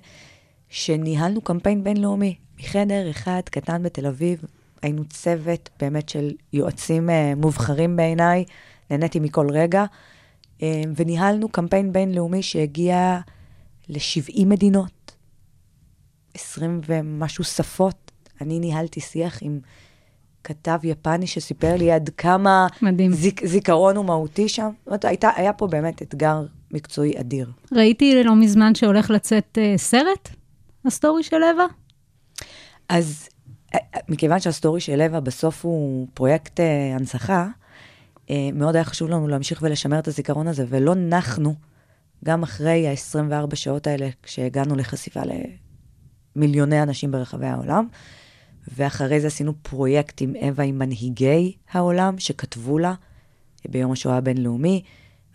שניהלנו 0.68 1.40
קמפיין 1.40 1.84
בינלאומי, 1.84 2.34
מחדר 2.58 3.10
אחד 3.10 3.40
קטן 3.44 3.82
בתל 3.82 4.06
אביב, 4.06 4.44
היינו 4.82 5.04
צוות 5.04 5.70
באמת 5.80 6.08
של 6.08 6.30
יועצים 6.52 7.08
uh, 7.08 7.12
מובחרים 7.36 7.96
בעיניי, 7.96 8.44
נהניתי 8.90 9.20
מכל 9.20 9.50
רגע, 9.50 9.84
uh, 10.58 10.62
וניהלנו 10.96 11.48
קמפיין 11.48 11.92
בינלאומי 11.92 12.42
שהגיע 12.42 13.18
ל-70 13.88 14.44
מדינות, 14.46 15.16
20 16.34 16.80
ומשהו 16.86 17.44
שפות. 17.44 18.12
אני 18.40 18.58
ניהלתי 18.58 19.00
שיח 19.00 19.38
עם 19.42 19.60
כתב 20.44 20.78
יפני 20.82 21.26
שסיפר 21.26 21.76
לי 21.76 21.92
עד 21.92 22.10
כמה 22.16 22.66
מדהים. 22.82 23.12
זיק, 23.12 23.46
זיכרון 23.46 23.96
הוא 23.96 24.04
מהותי 24.04 24.48
שם. 24.48 24.70
זאת 24.78 24.86
אומרת, 24.86 25.04
הייתה, 25.04 25.30
היה 25.36 25.52
פה 25.52 25.66
באמת 25.66 26.02
אתגר 26.02 26.42
מקצועי 26.70 27.20
אדיר. 27.20 27.50
ראיתי 27.72 28.24
לא 28.24 28.34
מזמן 28.34 28.74
שהולך 28.74 29.10
לצאת 29.10 29.58
uh, 29.58 29.78
סרט, 29.78 30.28
הסטורי 30.84 31.22
של 31.22 31.42
אווה. 31.52 31.66
אז 32.88 33.28
אה, 33.28 33.35
מכיוון 34.08 34.40
שהסטורי 34.40 34.80
של 34.80 34.96
אווה 34.96 35.20
בסוף 35.20 35.64
הוא 35.64 36.08
פרויקט 36.14 36.60
אה, 36.60 36.94
הנצחה, 36.94 37.48
אה, 38.30 38.48
מאוד 38.52 38.74
היה 38.74 38.84
חשוב 38.84 39.10
לנו 39.10 39.28
להמשיך 39.28 39.58
ולשמר 39.62 39.98
את 39.98 40.08
הזיכרון 40.08 40.48
הזה, 40.48 40.64
ולא 40.68 40.94
נחנו, 40.94 41.54
גם 42.24 42.42
אחרי 42.42 42.88
ה-24 42.88 43.56
שעות 43.56 43.86
האלה, 43.86 44.08
כשהגענו 44.22 44.76
לחשיפה 44.76 45.20
למיליוני 46.36 46.82
אנשים 46.82 47.10
ברחבי 47.10 47.46
העולם, 47.46 47.88
ואחרי 48.76 49.20
זה 49.20 49.26
עשינו 49.26 49.52
פרויקט 49.62 50.22
עם 50.22 50.34
אווה 50.42 50.64
עם 50.64 50.78
מנהיגי 50.78 51.56
העולם, 51.72 52.18
שכתבו 52.18 52.78
לה 52.78 52.94
ביום 53.68 53.92
השואה 53.92 54.16
הבינלאומי, 54.16 54.82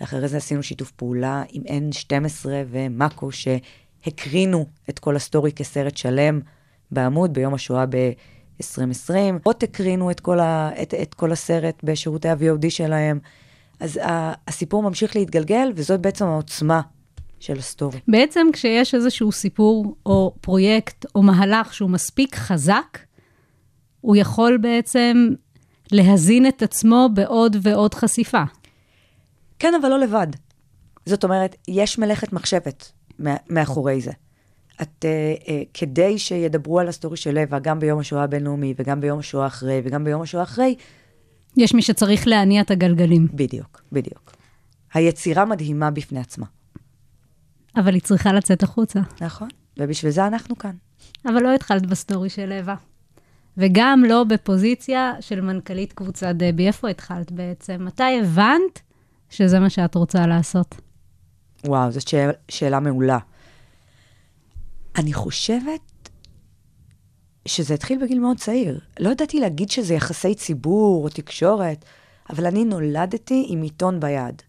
ואחרי 0.02 0.28
זה 0.28 0.38
עשינו 0.38 0.64
שיתוף 0.64 0.92
פעולה 0.92 1.44
עם 1.50 1.64
N12 1.64 2.46
ומאקו, 2.70 3.30
שהקרינו 3.32 4.66
את 4.90 5.00
כל 5.00 5.16
הסטורי 5.16 5.52
כסרט 5.52 5.98
שלם. 5.98 6.42
בעמוד 6.92 7.34
ביום 7.34 7.54
השואה 7.54 7.86
ב-2020. 7.86 9.14
עוד 9.44 9.56
הקרינו 9.64 10.12
את 10.12 10.20
כל, 10.20 10.40
ה, 10.40 10.72
את, 10.82 10.94
את 10.94 11.14
כל 11.14 11.32
הסרט 11.32 11.84
בשירותי 11.84 12.30
ה-VOD 12.30 12.70
שלהם. 12.70 13.20
אז 13.80 13.98
ה, 13.98 14.34
הסיפור 14.48 14.84
ממשיך 14.84 15.16
להתגלגל, 15.16 15.72
וזאת 15.76 16.00
בעצם 16.00 16.26
העוצמה 16.26 16.82
של 17.40 17.58
הסטורי. 17.58 18.00
בעצם 18.08 18.48
כשיש 18.54 18.96
איזשהו 18.96 19.32
סיפור 19.32 19.96
או 20.06 20.34
פרויקט 20.42 21.06
או 21.16 21.24
מהלך 21.24 21.74
שהוא 21.74 21.90
מספיק 21.90 22.36
חזק, 22.36 22.98
הוא 24.02 24.16
יכול 24.16 24.58
בעצם 24.58 25.28
להזין 25.92 26.48
את 26.48 26.62
עצמו 26.62 27.10
בעוד 27.14 27.56
ועוד 27.62 27.94
חשיפה. 27.94 28.44
כן, 29.60 29.74
אבל 29.82 29.90
לא 29.90 30.00
לבד. 30.00 30.28
זאת 31.06 31.24
אומרת, 31.24 31.56
יש 31.68 32.00
מלאכת 32.00 32.34
מחשבת 32.34 32.92
מאחורי 33.50 34.02
זה. 34.02 34.12
את, 34.82 35.06
uh, 35.06 35.44
uh, 35.44 35.50
כדי 35.74 36.20
שידברו 36.20 36.80
על 36.80 36.88
הסטורי 36.88 37.18
של 37.18 37.40
אווה, 37.40 37.60
גם 37.60 37.80
ביום 37.80 38.00
השואה 38.00 38.24
הבינלאומי, 38.24 38.74
וגם 38.78 39.02
ביום 39.02 39.20
השואה 39.20 39.48
אחרי, 39.48 39.82
וגם 39.84 40.04
ביום 40.04 40.22
השואה 40.22 40.44
אחרי, 40.44 40.76
יש 41.58 41.74
מי 41.74 41.82
שצריך 41.82 42.28
להניע 42.28 42.62
את 42.62 42.72
הגלגלים. 42.72 43.28
בדיוק, 43.34 43.82
בדיוק. 43.92 44.32
היצירה 44.94 45.46
מדהימה 45.46 45.92
בפני 45.92 46.20
עצמה. 46.20 46.46
אבל 47.76 47.94
היא 47.94 48.02
צריכה 48.02 48.34
לצאת 48.34 48.64
החוצה. 48.64 49.00
נכון, 49.22 49.48
ובשביל 49.80 50.12
זה 50.12 50.28
אנחנו 50.28 50.58
כאן. 50.58 50.76
אבל 51.26 51.44
לא 51.44 51.54
התחלת 51.54 51.86
בסטורי 51.86 52.30
של 52.30 52.46
אווה. 52.46 52.76
וגם 53.58 54.04
לא 54.08 54.24
בפוזיציה 54.24 55.14
של 55.20 55.42
מנכ"לית 55.42 55.94
קבוצת 55.94 56.36
דבי. 56.36 56.68
איפה 56.68 56.90
התחלת 56.90 57.32
בעצם? 57.32 57.86
מתי 57.86 58.20
הבנת 58.22 58.80
שזה 59.30 59.60
מה 59.60 59.70
שאת 59.70 59.96
רוצה 59.96 60.28
לעשות? 60.28 60.76
וואו, 61.66 61.92
זאת 61.92 62.08
שאל, 62.08 62.30
שאלה 62.50 62.80
מעולה. 62.80 63.18
אני 64.96 65.14
חושבת 65.14 66.10
שזה 67.48 67.74
התחיל 67.74 68.02
בגיל 68.04 68.20
מאוד 68.20 68.38
צעיר. 68.38 68.80
לא 69.00 69.10
ידעתי 69.10 69.40
להגיד 69.40 69.70
שזה 69.70 69.94
יחסי 69.94 70.36
ציבור 70.36 71.04
או 71.04 71.10
תקשורת, 71.10 71.86
אבל 72.30 72.46
אני 72.46 72.66
נולדתי 72.66 73.46
עם 73.50 73.62
עיתון 73.62 74.00
ביד. 74.00 74.42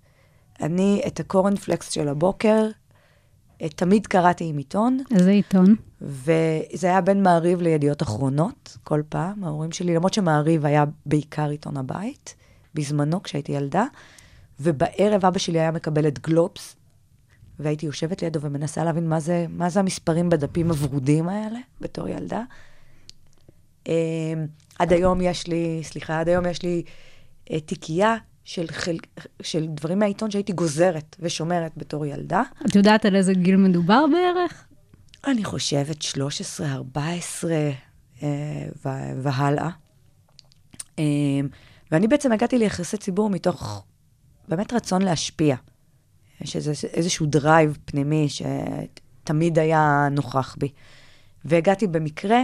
אני 0.61 1.03
את 1.07 1.21
הקורנפלקס 1.21 1.91
של 1.91 2.09
הבוקר, 2.09 2.69
תמיד 3.69 4.07
קראתי 4.07 4.45
עם 4.45 4.59
עיתון, 4.59 4.99
איזה 5.11 5.31
עיתון? 5.31 5.77
וזה 6.01 6.87
היה 6.87 7.01
בין 7.01 7.23
מעריב 7.23 7.63
לידיעות 7.63 8.03
אחרונות, 8.03 8.77
כל 8.85 9.03
פעם, 9.09 9.45
ההורים 9.45 9.73
שלי, 9.73 9.95
למרות 9.95 10.15
שמעריב 10.15 10.67
היה 10.67 10.85
בעיקר 11.07 11.49
עיתון 11.49 11.77
הבית, 11.77 12.35
בזמנו, 12.75 13.23
כשהייתי 13.23 13.53
ילדה, 13.53 13.85
ובערב 14.61 15.25
אבא 15.25 15.39
שלי 15.39 15.61
היה 15.61 15.71
מקבל 15.71 16.09
את 16.09 16.19
גלובס, 16.19 16.77
והייתי 17.63 17.87
יושבת 17.87 18.23
לידו 18.23 18.41
ומנסה 18.41 18.85
להבין 18.85 19.09
מה 19.09 19.21
זה, 19.21 19.47
מה 19.49 19.71
זה 19.71 19.81
המספרים 19.81 20.31
בדפים 20.31 20.71
הוורודים 20.71 21.29
האלה, 21.29 21.59
בתור 21.81 22.09
ילדה. 22.09 22.43
אה, 23.89 23.95
עד 24.79 24.93
היום 24.93 25.21
יש 25.21 25.47
לי, 25.47 25.81
סליחה, 25.83 26.21
עד 26.21 26.29
היום 26.29 26.47
יש 26.47 26.63
לי 26.63 26.83
אה, 27.51 27.61
תיקייה 27.61 28.17
של, 28.45 28.67
חל, 28.71 28.97
של 29.43 29.67
דברים 29.67 29.99
מהעיתון 29.99 30.31
שהייתי 30.31 30.53
גוזרת 30.53 31.17
ושומרת 31.21 31.73
בתור 31.77 32.07
ילדה. 32.07 32.43
את 32.67 32.75
יודעת 32.75 33.05
על 33.05 33.17
איזה 33.17 33.35
גיל 33.35 33.57
מדובר 33.57 34.05
בערך? 34.13 34.65
אני 35.27 35.45
חושבת 35.45 36.03
13, 36.03 36.73
14 36.73 37.53
אה, 38.23 38.29
ו- 38.85 39.23
והלאה. 39.23 39.71
אה, 40.99 41.05
ואני 41.93 42.09
בעצם 42.09 42.33
הגעתי 42.33 42.59
ליחסי 42.59 42.97
ציבור 42.97 43.31
מתוך 43.31 43.85
באמת 44.49 44.73
רצון 44.73 45.03
להשפיע. 45.03 45.57
יש 46.45 46.57
איזשהו 46.85 47.27
drive 47.27 47.79
פנימי 47.85 48.27
שתמיד 48.29 49.59
היה 49.59 50.09
נוכח 50.11 50.57
בי. 50.59 50.69
והגעתי 51.45 51.87
במקרה, 51.87 52.43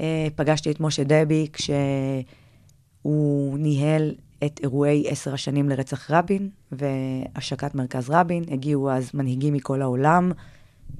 אה, 0.00 0.26
פגשתי 0.36 0.70
את 0.70 0.80
משה 0.80 1.04
דבי 1.04 1.46
כשהוא 1.52 3.58
ניהל 3.58 4.14
את 4.44 4.60
אירועי 4.62 5.04
עשר 5.08 5.34
השנים 5.34 5.68
לרצח 5.68 6.10
רבין 6.10 6.48
והשקת 6.72 7.74
מרכז 7.74 8.10
רבין. 8.10 8.44
הגיעו 8.50 8.90
אז 8.90 9.10
מנהיגים 9.14 9.54
מכל 9.54 9.82
העולם, 9.82 10.32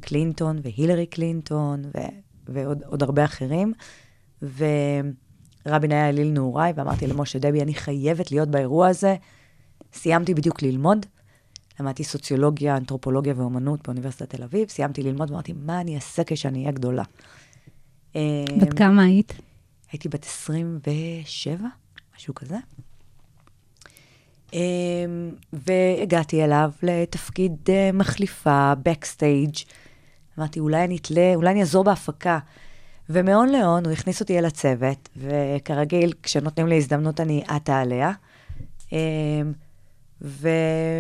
קלינטון 0.01 0.59
והילרי 0.63 1.07
קלינטון 1.07 1.83
ו- 1.85 2.25
ועוד 2.49 2.83
עוד 2.87 3.03
הרבה 3.03 3.25
אחרים. 3.25 3.73
ורבין 4.43 5.93
היה 5.93 6.09
אליל 6.09 6.31
נעוריי, 6.31 6.73
ואמרתי 6.77 7.07
למשה 7.07 7.39
דבי, 7.39 7.63
אני 7.63 7.75
חייבת 7.75 8.33
להיות 8.33 8.49
באירוע 8.49 8.89
הזה. 8.89 9.17
סיימתי 9.93 10.35
בדיוק 10.35 10.63
ללמוד, 10.63 11.07
למדתי 11.81 12.05
סוציולוגיה, 12.05 12.77
אנתרופולוגיה 12.77 13.35
ואומנות 13.37 13.83
באוניברסיטת 13.83 14.35
תל 14.35 14.43
אביב, 14.43 14.69
סיימתי 14.69 15.03
ללמוד 15.03 15.31
ואמרתי, 15.31 15.53
מה 15.53 15.81
אני 15.81 15.95
אעשה 15.95 16.23
כשאני 16.27 16.61
אהיה 16.61 16.73
גדולה? 16.73 17.03
אה, 18.17 18.45
בת 18.61 18.75
כמה 18.75 19.03
היית? 19.03 19.33
הייתי 19.93 20.09
בת 20.09 20.25
27, 20.25 21.67
משהו 22.17 22.35
כזה. 22.35 22.57
אמ, 24.53 25.31
והגעתי 25.53 26.45
אליו 26.45 26.71
לתפקיד 26.83 27.53
אה, 27.69 27.91
מחליפה, 27.93 28.73
בקסטייג'. 28.83 29.55
אמרתי, 30.39 30.61
אולי 30.61 30.85
אני 30.85 30.97
אתלה, 30.97 31.33
אולי 31.35 31.51
אני 31.51 31.61
אעזור 31.61 31.85
בהפקה. 31.85 32.39
ומהון 33.11 33.49
להון 33.49 33.85
הוא 33.85 33.93
הכניס 33.93 34.21
אותי 34.21 34.39
אל 34.39 34.45
הצוות, 34.45 35.09
וכרגיל, 35.17 36.13
כשנותנים 36.23 36.67
לי 36.67 36.77
הזדמנות 36.77 37.21
אני 37.21 37.43
עטה 37.49 37.81
עליה. 37.81 38.13
אמ, 40.25 40.29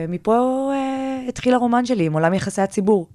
ומפה 0.08 0.70
אה, 0.72 1.28
התחיל 1.28 1.54
הרומן 1.54 1.86
שלי 1.86 2.06
עם 2.06 2.12
עולם 2.12 2.34
יחסי 2.34 2.62
הציבור. 2.62 3.06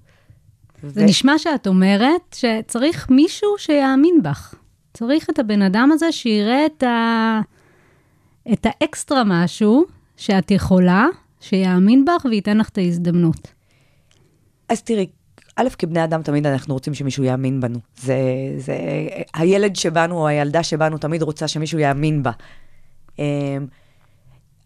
זה 0.84 1.06
נשמע 1.06 1.38
שאת 1.38 1.68
אומרת 1.68 2.36
שצריך 2.36 3.10
מישהו 3.10 3.50
שיאמין 3.58 4.22
בך. 4.24 4.56
צריך 4.94 5.30
את 5.30 5.40
הבן 5.40 5.62
אדם 5.62 5.90
הזה 5.94 6.12
שיראה 6.12 6.66
את, 6.66 6.84
ה... 6.84 7.42
את 8.54 8.66
האקסטרה 8.66 9.24
משהו 9.26 9.86
שאת 10.18 10.52
יכולה, 10.52 11.06
שיאמין 11.40 12.06
בך 12.06 12.26
וייתן 12.26 12.58
לך 12.58 12.70
את 12.70 12.78
ההזדמנות. 12.78 13.48
אז 14.70 14.82
תראי, 14.82 15.08
א', 15.56 15.68
כבני 15.78 16.04
אדם 16.04 16.22
תמיד 16.22 16.48
אנחנו 16.48 16.74
רוצים 16.74 16.94
שמישהו 16.94 17.24
יאמין 17.24 17.62
בנו. 17.62 17.80
זה, 17.98 18.18
זה, 18.58 18.78
הילד 19.34 19.76
שבנו 19.76 20.18
או 20.18 20.28
הילדה 20.28 20.64
שבנו 20.64 20.98
תמיד 20.98 21.22
רוצה 21.22 21.48
שמישהו 21.48 21.80
יאמין 21.80 22.24
בה. 22.24 22.32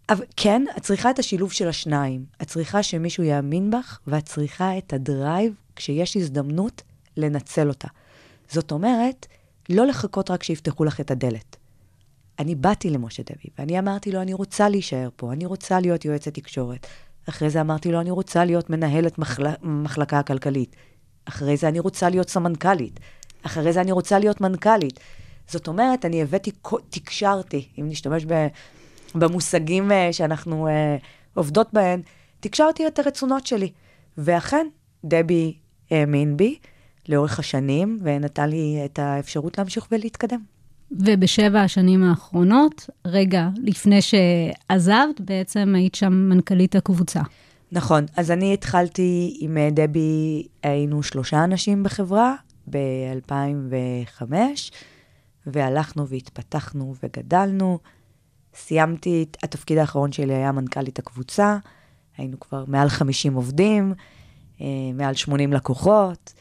אבל 0.09 0.25
כן, 0.37 0.63
את 0.77 0.81
צריכה 0.81 1.09
את 1.09 1.19
השילוב 1.19 1.51
של 1.51 1.67
השניים. 1.67 2.25
את 2.41 2.47
צריכה 2.47 2.83
שמישהו 2.83 3.23
יאמין 3.23 3.71
בך, 3.71 3.99
ואת 4.07 4.25
צריכה 4.25 4.77
את 4.77 4.93
הדרייב 4.93 5.53
כשיש 5.75 6.17
הזדמנות 6.17 6.81
לנצל 7.17 7.67
אותה. 7.67 7.87
זאת 8.49 8.71
אומרת, 8.71 9.27
לא 9.69 9.85
לחכות 9.85 10.31
רק 10.31 10.43
שיפתחו 10.43 10.83
לך 10.83 10.99
את 10.99 11.11
הדלת. 11.11 11.55
אני 12.39 12.55
באתי 12.55 12.89
למשה 12.89 13.23
דבי, 13.23 13.49
ואני 13.57 13.79
אמרתי 13.79 14.11
לו, 14.11 14.21
אני 14.21 14.33
רוצה 14.33 14.69
להישאר 14.69 15.09
פה, 15.15 15.33
אני 15.33 15.45
רוצה 15.45 15.79
להיות 15.79 16.05
יועצת 16.05 16.33
תקשורת. 16.33 16.87
אחרי 17.29 17.49
זה 17.49 17.61
אמרתי 17.61 17.91
לו, 17.91 18.01
אני 18.01 18.11
רוצה 18.11 18.45
להיות 18.45 18.69
מנהלת 18.69 19.17
מחל... 19.19 19.43
מחלקה 19.61 20.19
הכלכלית. 20.19 20.75
אחרי 21.25 21.57
זה 21.57 21.67
אני 21.67 21.79
רוצה 21.79 22.09
להיות 22.09 22.29
סמנכ"לית. 22.29 22.99
אחרי 23.43 23.73
זה 23.73 23.81
אני 23.81 23.91
רוצה 23.91 24.19
להיות 24.19 24.41
מנכ"לית. 24.41 24.99
זאת 25.47 25.67
אומרת, 25.67 26.05
אני 26.05 26.21
הבאתי, 26.21 26.51
תקשרתי, 26.89 27.67
אם 27.79 27.89
נשתמש. 27.89 28.25
במושגים 29.15 29.91
אה, 29.91 30.13
שאנחנו 30.13 30.67
אה, 30.67 30.97
עובדות 31.33 31.73
בהן, 31.73 32.01
תקשרתי 32.39 32.87
את 32.87 32.99
הרצונות 32.99 33.47
שלי. 33.47 33.71
ואכן, 34.17 34.67
דבי 35.05 35.53
האמין 35.91 36.37
בי 36.37 36.57
לאורך 37.09 37.39
השנים, 37.39 37.99
ונתן 38.03 38.49
לי 38.49 38.81
את 38.85 38.99
האפשרות 38.99 39.57
להמשיך 39.57 39.87
ולהתקדם. 39.91 40.39
ובשבע 40.91 41.61
השנים 41.61 42.03
האחרונות, 42.03 42.89
רגע 43.05 43.49
לפני 43.63 43.99
שעזבת, 44.01 45.19
בעצם 45.19 45.73
היית 45.75 45.95
שם 45.95 46.13
מנכ"לית 46.13 46.75
הקבוצה. 46.75 47.21
נכון, 47.71 48.05
אז 48.17 48.31
אני 48.31 48.53
התחלתי 48.53 49.37
עם 49.39 49.57
אה, 49.57 49.69
דבי, 49.71 50.47
היינו 50.63 51.03
שלושה 51.03 51.43
אנשים 51.43 51.83
בחברה 51.83 52.35
ב-2005, 52.69 54.23
והלכנו 55.47 56.07
והתפתחנו 56.07 56.95
וגדלנו. 57.03 57.79
סיימתי, 58.55 59.25
התפקיד 59.43 59.77
האחרון 59.77 60.11
שלי 60.11 60.33
היה 60.33 60.51
מנכ"לית 60.51 60.99
הקבוצה, 60.99 61.57
היינו 62.17 62.39
כבר 62.39 62.63
מעל 62.67 62.89
50 62.89 63.33
עובדים, 63.33 63.93
אה, 64.61 64.67
מעל 64.93 65.13
80 65.13 65.53
לקוחות, 65.53 66.33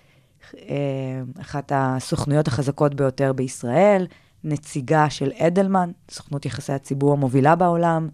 אה, 0.55 1.23
אחת 1.41 1.73
הסוכנויות 1.75 2.49
החזקות 2.49 2.95
ביותר 2.95 3.33
בישראל, 3.33 4.07
נציגה 4.45 5.11
של 5.11 5.33
אדלמן, 5.33 5.91
סוכנות 6.11 6.47
יחסי 6.47 6.73
הציבור 6.73 7.13
המובילה 7.13 7.57
בעולם, 7.57 8.09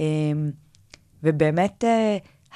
אה, 0.00 0.04
ובאמת 1.22 1.84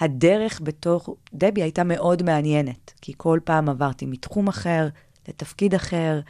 הדרך 0.01 0.61
בתוך 0.65 1.09
דבי 1.35 1.63
הייתה 1.63 1.85
מאוד 1.85 2.23
מעניינת, 2.23 2.93
כי 3.01 3.13
כל 3.17 3.41
פעם 3.45 3.69
עברתי 3.69 4.07
מתחום 4.07 4.49
אחר 4.49 4.89
לתפקיד 5.29 5.75
אחר, 5.75 6.21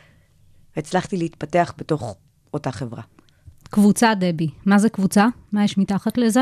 והצלחתי 0.77 1.16
להתפתח 1.16 1.74
בתוך 1.79 2.16
אותה 2.55 2.72
חברה. 2.72 3.03
קבוצה 3.70 4.14
דבי, 4.14 4.48
מה 4.66 4.78
זה 4.78 4.88
קבוצה? 4.88 5.26
מה 5.52 5.64
יש 5.64 5.78
מתחת 5.78 6.18
לזה? 6.18 6.40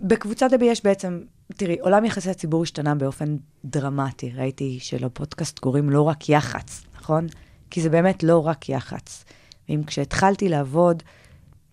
בקבוצת 0.00 0.46
דבי 0.50 0.64
יש 0.64 0.84
בעצם, 0.84 1.20
תראי, 1.56 1.76
עולם 1.80 2.04
יחסי 2.04 2.30
הציבור 2.30 2.62
השתנה 2.62 2.94
באופן 2.94 3.36
דרמטי. 3.64 4.32
ראיתי 4.36 4.78
שלפודקאסט 4.80 5.58
קוראים 5.58 5.90
לא 5.90 6.02
רק 6.02 6.28
יח"צ, 6.28 6.84
נכון? 6.96 7.26
כי 7.70 7.80
זה 7.80 7.90
באמת 7.90 8.22
לא 8.22 8.46
רק 8.46 8.68
יח"צ. 8.68 9.24
ואם 9.68 9.82
כשהתחלתי 9.86 10.48
לעבוד, 10.48 11.02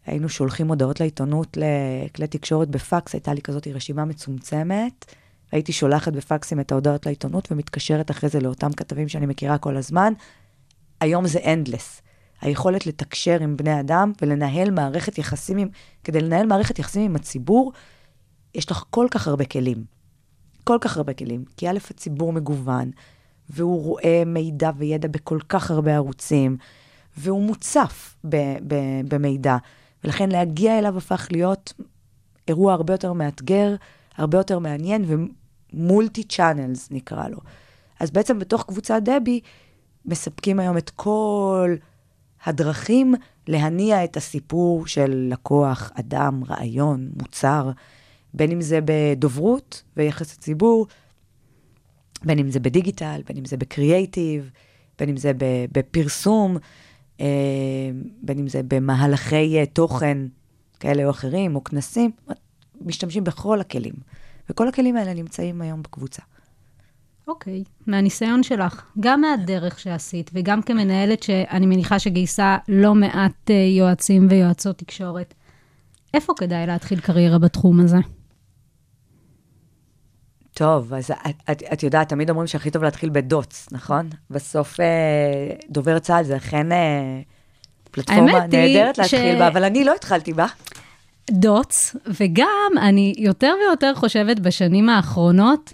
היינו 0.06 0.30
שולחים 0.30 0.67
הודעות 0.67 0.99
לעיתונות 0.99 1.58
לכלי 1.58 2.27
תקשורת 2.27 2.69
בפקס, 2.69 3.13
הייתה 3.13 3.34
לי 3.34 3.41
כזאת 3.41 3.67
רשימה 3.67 4.06
מצומצמת. 4.06 5.06
הייתי 5.51 5.71
שולחת 5.71 6.13
בפקסים 6.13 6.60
את 6.60 6.71
ההודעות 6.71 7.06
לעיתונות 7.06 7.51
ומתקשרת 7.51 8.12
אחרי 8.12 8.30
זה 8.30 8.39
לאותם 8.39 8.73
כתבים 8.73 9.08
שאני 9.08 9.25
מכירה 9.25 9.58
כל 9.58 9.77
הזמן. 9.77 10.13
היום 11.01 11.27
זה 11.27 11.39
endless. 11.39 12.11
היכולת 12.41 12.86
לתקשר 12.86 13.38
עם 13.41 13.58
בני 13.58 13.80
אדם 13.80 14.12
ולנהל 14.21 14.71
מערכת 14.71 15.17
יחסים 15.17 15.58
עם, 15.58 15.67
כדי 16.04 16.21
לנהל 16.21 16.47
מערכת 16.47 16.80
יחסים 16.80 17.01
עם 17.01 17.15
הציבור, 17.15 17.71
יש 18.56 18.71
לך 18.71 18.84
כל 18.89 19.08
כך 19.12 19.27
הרבה 19.27 19.45
כלים. 19.45 19.84
כל 20.63 20.77
כך 20.82 20.97
הרבה 20.97 21.13
כלים. 21.13 21.43
כי 21.58 21.69
א', 21.69 21.77
הציבור 21.89 22.34
מגוון, 22.34 22.91
והוא 23.49 23.84
רואה 23.84 24.23
מידע 24.25 24.71
וידע 24.77 25.08
בכל 25.08 25.39
כך 25.49 25.71
הרבה 25.71 25.95
ערוצים, 25.95 26.58
והוא 27.17 27.43
מוצף 27.43 28.15
ב- 28.30 28.58
ב- 28.67 29.01
במידע. 29.08 29.58
ולכן 30.04 30.30
להגיע 30.30 30.80
אליו 30.80 30.97
הפך 30.97 31.27
להיות 31.32 31.73
אירוע 32.47 32.73
הרבה 32.73 32.93
יותר 32.93 33.13
מאתגר, 33.13 33.75
הרבה 34.17 34.38
יותר 34.38 34.60
מעניין, 34.60 35.06
ומולטי 35.73 36.23
צ'אנלס 36.23 36.91
נקרא 36.91 37.27
לו. 37.27 37.38
אז 37.99 38.12
בעצם 38.12 38.39
בתוך 38.39 38.63
קבוצת 38.63 39.01
דבי, 39.04 39.39
מספקים 40.06 40.60
היום 40.60 40.77
את 40.77 40.89
כל 40.89 41.75
הדרכים 42.45 43.15
להניע 43.47 44.04
את 44.04 44.17
הסיפור 44.17 44.88
של 44.88 45.27
לקוח, 45.30 45.91
אדם, 45.99 46.43
רעיון, 46.43 47.10
מוצר, 47.21 47.71
בין 48.34 48.51
אם 48.51 48.62
זה 48.62 48.80
בדוברות 48.86 49.84
ויחס 49.97 50.38
הציבור, 50.38 50.88
בין 52.23 52.39
אם 52.39 52.51
זה 52.51 52.60
בדיגיטל, 52.60 53.21
בין 53.27 53.38
אם 53.38 53.45
זה 53.45 53.58
בקריאייטיב, 53.58 54.49
בין 54.99 55.10
אם 55.10 55.17
זה 55.17 55.32
בפרסום, 55.71 56.58
אה, 57.21 57.25
בין 58.21 58.39
אם 58.39 58.47
זה 58.47 58.62
במהלכי 58.67 59.60
אה, 59.60 59.65
תוכן 59.65 60.17
כאלה 60.80 61.06
או 61.06 61.10
אחרים, 61.10 61.56
או 61.56 61.63
כנסים, 61.63 62.12
משתמשים 62.82 63.23
בכל 63.23 63.62
הכלים. 63.62 63.93
וכל 64.49 64.67
הכלים 64.67 64.95
האלה 64.95 65.13
נמצאים 65.13 65.62
היום 65.62 65.82
בקבוצה. 65.82 66.21
אוקיי, 67.32 67.63
מהניסיון 67.88 68.44
שלך, 68.44 68.86
גם 69.00 69.22
מהדרך 69.22 69.80
שעשית, 69.80 70.32
וגם 70.34 70.62
כמנהלת 70.62 71.24
שאני 71.24 71.65
מניחה 71.65 72.00
שגייסה 72.00 72.58
לא 72.67 72.96
מעט 72.96 73.50
אה, 73.50 73.56
יועצים 73.56 74.28
ויועצות 74.30 74.78
תקשורת, 74.78 75.34
איפה 76.13 76.34
כדאי 76.38 76.67
להתחיל 76.67 77.00
קריירה 77.00 77.39
בתחום 77.39 77.80
הזה? 77.80 77.98
טוב, 80.54 80.94
אז 80.94 81.12
את, 81.12 81.36
את, 81.52 81.63
את 81.74 81.84
יודעת, 81.84 82.10
תמיד 82.10 82.30
אומרים 82.30 82.48
שהכי 82.48 82.72
טוב 82.72 82.84
להתחיל 82.84 83.10
בדוץ, 83.10 83.67
נכון? 83.72 84.10
בסוף 84.30 84.80
אה, 84.80 84.86
דובר 85.70 86.00
צה"ל 86.00 86.24
זה 86.24 86.38
אכן 86.38 86.72
אה, 86.72 87.22
פלטפורמה 87.91 88.32
נהדרת 88.32 88.98
להתחיל 88.98 89.36
ש- 89.36 89.39
בה, 89.39 89.48
אבל 89.48 89.63
אני 89.63 89.84
לא 89.84 89.96
התחלתי 89.96 90.34
בה. 90.34 90.46
דוץ, 91.32 91.96
וגם 92.20 92.72
אני 92.82 93.13
יותר 93.17 93.54
ויותר 93.60 93.96
חושבת 93.96 94.39
בשנים 94.39 94.89
האחרונות, 94.89 95.74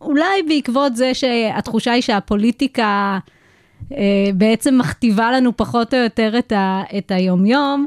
אולי 0.00 0.42
בעקבות 0.48 0.96
זה 0.96 1.14
שהתחושה 1.14 1.92
היא 1.92 2.02
שהפוליטיקה 2.02 3.18
אה, 3.92 4.30
בעצם 4.34 4.78
מכתיבה 4.78 5.32
לנו 5.32 5.56
פחות 5.56 5.94
או 5.94 5.98
יותר 5.98 6.38
את, 6.38 6.52
ה, 6.52 6.82
את 6.98 7.10
היומיום, 7.10 7.86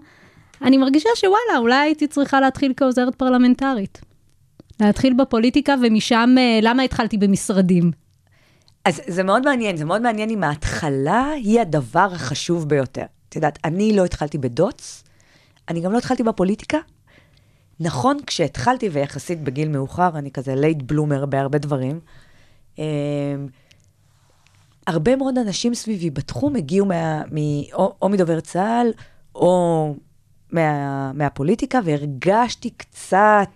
אני 0.62 0.78
מרגישה 0.78 1.10
שוואלה, 1.15 1.58
אולי 1.58 1.76
הייתי 1.76 2.08
צריכה 2.08 2.39
להתחיל 2.39 2.73
כעוזרת 2.78 3.15
פרלמנטרית. 3.15 4.02
להתחיל 4.80 5.13
בפוליטיקה, 5.13 5.76
ומשם, 5.84 6.36
אה, 6.38 6.60
למה 6.62 6.84
התחלתי 6.84 7.17
במשרדים? 7.17 7.91
אז 8.86 9.02
זה 9.08 9.23
מאוד 9.23 9.45
מעניין, 9.45 9.78
זה 9.78 9.86
מאוד 9.86 10.02
מעניין 10.02 10.30
אם 10.30 10.43
ההתחלה 10.43 11.30
היא 11.36 11.62
הדבר 11.62 12.08
החשוב 12.12 12.69
ביותר. 12.69 13.06
את 13.30 13.36
יודעת, 13.36 13.60
אני 13.65 13.95
לא 13.95 14.06
התחלתי 14.06 14.38
בדו"צ, 14.38 15.03
אני 15.69 15.82
גם 15.82 15.91
לא 15.91 15.97
התחלתי 15.97 16.23
בפוליטיקה. 16.23 16.78
נכון, 17.79 18.17
כשהתחלתי, 18.27 18.89
ויחסית 18.89 19.41
בגיל 19.41 19.69
מאוחר, 19.69 20.09
אני 20.15 20.31
כזה 20.31 20.55
late 20.56 20.82
bloomer 20.82 21.25
בהרבה 21.25 21.57
דברים, 21.57 21.99
אמ, 22.77 22.83
הרבה 24.88 25.15
מאוד 25.15 25.38
אנשים 25.38 25.73
סביבי 25.73 26.09
בתחום 26.09 26.55
הגיעו 26.55 26.86
מה, 26.86 27.21
מ, 27.31 27.38
או, 27.73 27.95
או 28.01 28.09
מדובר 28.09 28.39
צה"ל, 28.39 28.88
או 29.36 29.95
מה, 30.51 31.12
מהפוליטיקה, 31.13 31.79
והרגשתי 31.83 32.69
קצת 32.69 33.49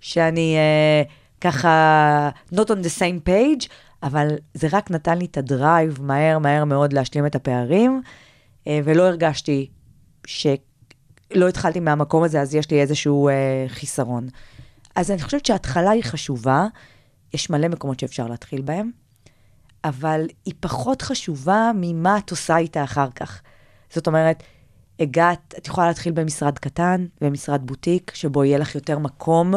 שאני 0.00 0.56
אה, 0.56 1.02
ככה 1.40 2.30
not 2.52 2.66
on 2.66 2.84
the 2.84 2.98
same 2.98 3.28
page, 3.28 3.68
אבל 4.02 4.28
זה 4.54 4.68
רק 4.72 4.90
נתן 4.90 5.18
לי 5.18 5.24
את 5.24 5.36
הדרייב 5.36 5.98
מהר 6.02 6.38
מהר 6.38 6.64
מאוד 6.64 6.92
להשלים 6.92 7.26
את 7.26 7.34
הפערים, 7.34 8.02
אה, 8.66 8.80
ולא 8.84 9.02
הרגשתי 9.02 9.70
שלא 11.32 11.48
התחלתי 11.48 11.80
מהמקום 11.80 12.22
הזה, 12.22 12.40
אז 12.40 12.54
יש 12.54 12.70
לי 12.70 12.80
איזשהו 12.80 13.28
אה, 13.28 13.64
חיסרון. 13.68 14.28
אז 14.94 15.10
אני 15.10 15.22
חושבת 15.22 15.46
שההתחלה 15.46 15.90
היא 15.90 16.02
חשובה, 16.02 16.66
יש 17.34 17.50
מלא 17.50 17.68
מקומות 17.68 18.00
שאפשר 18.00 18.26
להתחיל 18.26 18.62
בהם, 18.62 18.90
אבל 19.84 20.26
היא 20.44 20.54
פחות 20.60 21.02
חשובה 21.02 21.70
ממה 21.74 22.18
את 22.18 22.30
עושה 22.30 22.56
איתה 22.56 22.84
אחר 22.84 23.10
כך. 23.10 23.42
זאת 23.90 24.06
אומרת, 24.06 24.42
הגעת, 25.00 25.54
את 25.58 25.66
יכולה 25.66 25.86
להתחיל 25.86 26.12
במשרד 26.12 26.58
קטן, 26.58 27.06
במשרד 27.20 27.66
בוטיק, 27.66 28.12
שבו 28.14 28.44
יהיה 28.44 28.58
לך 28.58 28.74
יותר 28.74 28.98
מקום. 28.98 29.54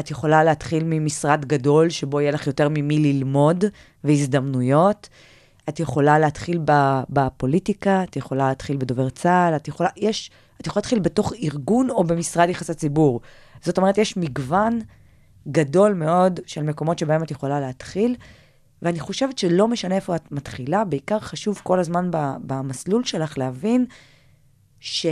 את 0.00 0.10
יכולה 0.10 0.44
להתחיל 0.44 0.84
ממשרד 0.84 1.44
גדול, 1.44 1.90
שבו 1.90 2.20
יהיה 2.20 2.32
לך 2.32 2.46
יותר 2.46 2.68
ממי 2.68 2.98
ללמוד 2.98 3.64
והזדמנויות. 4.04 5.08
את 5.68 5.80
יכולה 5.80 6.18
להתחיל 6.18 6.58
בפוליטיקה, 7.08 8.02
את 8.02 8.16
יכולה 8.16 8.48
להתחיל 8.48 8.76
בדובר 8.76 9.08
צה"ל, 9.08 9.56
את 9.56 9.68
יכולה, 9.68 9.88
יש, 9.96 10.30
את 10.62 10.66
יכולה 10.66 10.80
להתחיל 10.80 10.98
בתוך 10.98 11.32
ארגון 11.42 11.90
או 11.90 12.04
במשרד 12.04 12.48
יחסי 12.48 12.74
ציבור. 12.74 13.20
זאת 13.62 13.78
אומרת, 13.78 13.98
יש 13.98 14.16
מגוון 14.16 14.78
גדול 15.48 15.94
מאוד 15.94 16.40
של 16.46 16.62
מקומות 16.62 16.98
שבהם 16.98 17.22
את 17.22 17.30
יכולה 17.30 17.60
להתחיל, 17.60 18.16
ואני 18.82 19.00
חושבת 19.00 19.38
שלא 19.38 19.68
משנה 19.68 19.94
איפה 19.94 20.16
את 20.16 20.32
מתחילה, 20.32 20.84
בעיקר 20.84 21.18
חשוב 21.18 21.60
כל 21.62 21.80
הזמן 21.80 22.08
במסלול 22.46 23.04
שלך 23.04 23.38
להבין 23.38 23.86
ש... 24.80 25.06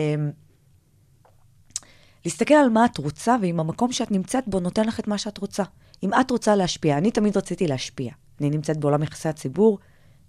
להסתכל 2.24 2.54
על 2.54 2.68
מה 2.68 2.84
את 2.84 2.98
רוצה, 2.98 3.36
ואם 3.42 3.60
המקום 3.60 3.92
שאת 3.92 4.10
נמצאת 4.10 4.44
בו 4.46 4.60
נותן 4.60 4.84
לך 4.84 5.00
את 5.00 5.08
מה 5.08 5.18
שאת 5.18 5.38
רוצה. 5.38 5.62
אם 6.02 6.10
את 6.14 6.30
רוצה 6.30 6.56
להשפיע, 6.56 6.98
אני 6.98 7.10
תמיד 7.10 7.36
רציתי 7.36 7.66
להשפיע. 7.66 8.12
אני 8.40 8.50
נמצאת 8.50 8.76
בעולם 8.76 9.02
יחסי 9.02 9.28
הציבור, 9.28 9.78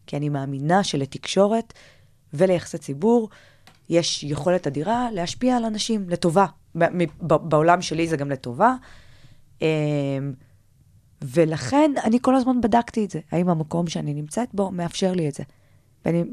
כי 0.08 0.18
אני 0.18 0.30
מאמינה 0.30 0.84
שלתקשורת 0.84 1.74
וליחסי 2.34 2.78
ציבור 2.78 3.30
יש 3.92 4.24
יכולת 4.24 4.68
אדירה 4.68 5.08
להשפיע 5.12 5.58
על 5.58 5.66
אנשים 5.66 6.10
לטובה. 6.10 6.46
בעולם 7.22 7.82
שלי 7.82 8.08
זה 8.08 8.18
גם 8.18 8.30
לטובה. 8.30 8.76
אמ, 9.62 9.68
ולכן 11.22 11.92
אני 12.04 12.18
כל 12.22 12.36
הזמן 12.36 12.62
בדקתי 12.62 13.06
את 13.06 13.12
זה, 13.12 13.20
האם 13.32 13.50
המקום 13.50 13.88
שאני 13.88 14.14
נמצאת 14.14 14.50
בו 14.54 14.72
מאפשר 14.72 15.12
לי 15.14 15.30
את 15.30 15.34
זה. 15.34 15.44
ואני, 16.06 16.24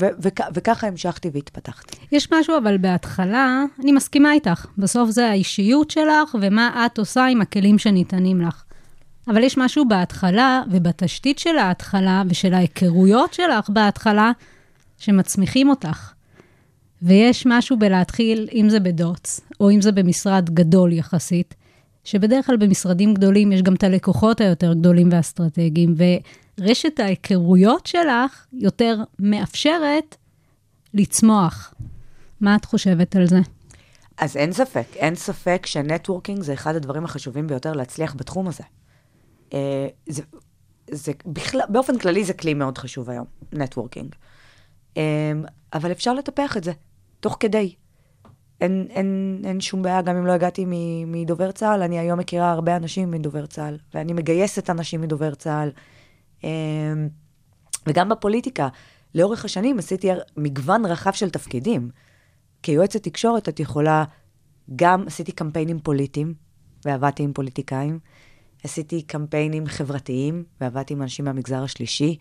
ו- 0.00 0.06
ו- 0.22 0.48
וככה 0.54 0.86
המשכתי 0.86 1.30
והתפתחתי. 1.32 1.96
יש 2.12 2.32
משהו, 2.32 2.58
אבל 2.58 2.78
בהתחלה, 2.78 3.64
אני 3.82 3.92
מסכימה 3.92 4.32
איתך. 4.32 4.66
בסוף 4.78 5.10
זה 5.10 5.28
האישיות 5.28 5.90
שלך 5.90 6.36
ומה 6.40 6.86
את 6.86 6.98
עושה 6.98 7.26
עם 7.26 7.40
הכלים 7.40 7.78
שניתנים 7.78 8.40
לך. 8.40 8.64
אבל 9.28 9.42
יש 9.42 9.58
משהו 9.58 9.88
בהתחלה 9.88 10.62
ובתשתית 10.70 11.38
של 11.38 11.58
ההתחלה 11.58 12.22
ושל 12.28 12.54
ההיכרויות 12.54 13.34
שלך 13.34 13.70
בהתחלה 13.70 14.32
שמצמיחים 14.98 15.70
אותך. 15.70 16.17
ויש 17.02 17.46
משהו 17.46 17.78
בלהתחיל, 17.78 18.48
אם 18.52 18.68
זה 18.68 18.80
בדוץ, 18.80 19.40
או 19.60 19.70
אם 19.70 19.80
זה 19.80 19.92
במשרד 19.92 20.50
גדול 20.50 20.92
יחסית, 20.92 21.54
שבדרך 22.04 22.46
כלל 22.46 22.56
במשרדים 22.56 23.14
גדולים 23.14 23.52
יש 23.52 23.62
גם 23.62 23.74
את 23.74 23.82
הלקוחות 23.82 24.40
היותר 24.40 24.74
גדולים 24.74 25.08
ואסטרטגיים, 25.12 25.94
ורשת 26.60 27.00
ההיכרויות 27.00 27.86
שלך 27.86 28.46
יותר 28.52 28.96
מאפשרת 29.18 30.16
לצמוח. 30.94 31.74
מה 32.40 32.56
את 32.56 32.64
חושבת 32.64 33.16
על 33.16 33.26
זה? 33.26 33.38
אז 34.18 34.36
אין 34.36 34.52
ספק, 34.52 34.86
אין 34.96 35.14
ספק 35.14 35.66
שנטוורקינג 35.66 36.42
זה 36.42 36.52
אחד 36.52 36.76
הדברים 36.76 37.04
החשובים 37.04 37.46
ביותר 37.46 37.72
להצליח 37.72 38.14
בתחום 38.14 38.48
הזה. 38.48 38.64
אה, 39.54 39.86
זה, 40.06 40.22
זה 40.90 41.12
בכלל, 41.26 41.60
באופן 41.68 41.98
כללי 41.98 42.24
זה 42.24 42.32
כלי 42.32 42.54
מאוד 42.54 42.78
חשוב 42.78 43.10
היום, 43.10 43.24
נטוורקינג. 43.52 44.14
אה, 44.96 45.32
אבל 45.72 45.92
אפשר 45.92 46.14
לטפח 46.14 46.56
את 46.56 46.64
זה, 46.64 46.72
תוך 47.20 47.36
כדי. 47.40 47.74
אין, 48.60 48.86
אין, 48.90 49.40
אין 49.44 49.60
שום 49.60 49.82
בעיה, 49.82 50.02
גם 50.02 50.16
אם 50.16 50.26
לא 50.26 50.32
הגעתי 50.32 50.64
מדובר 51.06 51.50
צה"ל, 51.50 51.82
אני 51.82 51.98
היום 51.98 52.18
מכירה 52.18 52.50
הרבה 52.50 52.76
אנשים 52.76 53.10
מדובר 53.10 53.46
צה"ל, 53.46 53.78
ואני 53.94 54.12
מגייסת 54.12 54.70
אנשים 54.70 55.00
מדובר 55.00 55.34
צה"ל. 55.34 55.70
אה, 56.44 56.50
וגם 57.86 58.08
בפוליטיקה, 58.08 58.68
לאורך 59.14 59.44
השנים 59.44 59.78
עשיתי 59.78 60.08
מגוון 60.36 60.86
רחב 60.86 61.12
של 61.12 61.30
תפקידים. 61.30 61.90
כיועצת 62.62 63.02
תקשורת 63.02 63.48
את 63.48 63.60
יכולה, 63.60 64.04
גם 64.76 65.04
עשיתי 65.06 65.32
קמפיינים 65.32 65.80
פוליטיים, 65.80 66.34
ועבדתי 66.84 67.22
עם 67.22 67.32
פוליטיקאים, 67.32 67.98
עשיתי 68.64 69.02
קמפיינים 69.02 69.66
חברתיים, 69.66 70.44
ועבדתי 70.60 70.94
עם 70.94 71.02
אנשים 71.02 71.24
מהמגזר 71.24 71.62
השלישי, 71.62 72.16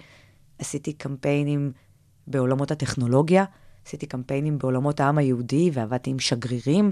עשיתי 0.60 0.94
קמפיינים 0.94 1.72
בעולמות 2.28 2.72
הטכנולוגיה, 2.72 3.46
עשיתי 3.88 4.06
קמפיינים 4.06 4.58
בעולמות 4.58 5.00
העם 5.00 5.17
היהודי, 5.17 5.69
ועבדתי 5.73 6.10
עם 6.10 6.19
שגרירים. 6.19 6.91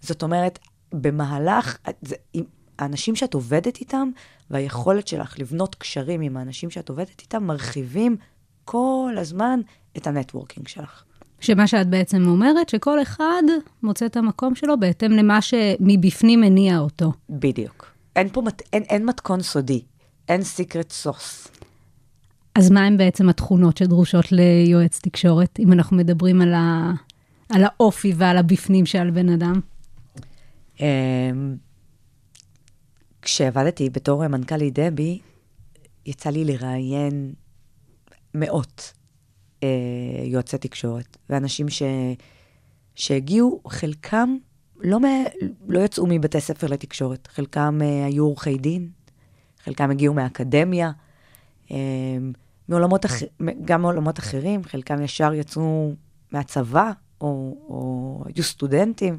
זאת 0.00 0.22
אומרת, 0.22 0.58
במהלך, 0.92 1.78
זה, 2.02 2.14
עם 2.32 2.44
האנשים 2.78 3.16
שאת 3.16 3.34
עובדת 3.34 3.76
איתם, 3.80 4.10
והיכולת 4.50 5.08
שלך 5.08 5.38
לבנות 5.38 5.74
קשרים 5.74 6.20
עם 6.20 6.36
האנשים 6.36 6.70
שאת 6.70 6.88
עובדת 6.88 7.20
איתם, 7.20 7.44
מרחיבים 7.44 8.16
כל 8.64 9.14
הזמן 9.18 9.60
את 9.96 10.06
הנטוורקינג 10.06 10.68
שלך. 10.68 11.04
שמה 11.40 11.66
שאת 11.66 11.88
בעצם 11.88 12.26
אומרת, 12.26 12.68
שכל 12.68 13.02
אחד 13.02 13.42
מוצא 13.82 14.06
את 14.06 14.16
המקום 14.16 14.54
שלו 14.54 14.80
בהתאם 14.80 15.12
למה 15.12 15.42
שמבפנים 15.42 16.40
מניע 16.40 16.78
אותו. 16.78 17.12
בדיוק. 17.30 17.86
אין 18.16 18.28
פה, 18.28 18.42
מת, 18.42 18.62
אין, 18.72 18.82
אין 18.82 19.04
מתכון 19.04 19.42
סודי, 19.42 19.82
אין 20.28 20.42
סיקרט 20.42 20.90
סוס. 20.90 21.48
אז 22.54 22.70
מה 22.70 22.86
הם 22.86 22.96
בעצם 22.96 23.28
התכונות 23.28 23.76
שדרושות 23.76 24.32
ליועץ 24.32 25.00
תקשורת, 25.02 25.58
אם 25.60 25.72
אנחנו 25.72 25.96
מדברים 25.96 26.40
על, 26.42 26.54
ה, 26.54 26.92
על 27.48 27.64
האופי 27.64 28.12
ועל 28.16 28.38
הבפנים 28.38 28.86
של 28.86 29.10
בן 29.10 29.28
אדם? 29.28 29.60
אמ, 30.80 31.56
כשעבדתי 33.22 33.90
בתור 33.90 34.28
מנכ"לית 34.28 34.78
דבי, 34.78 35.18
יצא 36.06 36.30
לי 36.30 36.44
לראיין 36.44 37.32
מאות 38.34 38.92
אה, 39.62 39.68
יועצי 40.24 40.58
תקשורת, 40.58 41.16
ואנשים 41.30 41.68
ש, 41.68 41.82
שהגיעו, 42.94 43.60
חלקם 43.68 44.36
לא, 44.76 45.00
מ, 45.00 45.04
לא 45.68 45.80
יצאו 45.80 46.06
מבתי 46.06 46.40
ספר 46.40 46.66
לתקשורת, 46.66 47.26
חלקם 47.26 47.78
אה, 47.82 48.06
היו 48.06 48.24
עורכי 48.24 48.58
דין, 48.58 48.88
חלקם 49.64 49.90
הגיעו 49.90 50.14
מהאקדמיה, 50.14 50.90
מעולמות 52.68 53.04
אח... 53.04 53.12
גם 53.64 53.82
מעולמות 53.82 54.18
אחרים, 54.18 54.64
חלקם 54.64 55.02
ישר 55.02 55.34
יצאו 55.34 55.92
מהצבא, 56.32 56.90
או, 57.20 57.56
או 57.68 58.24
היו 58.26 58.44
סטודנטים. 58.44 59.18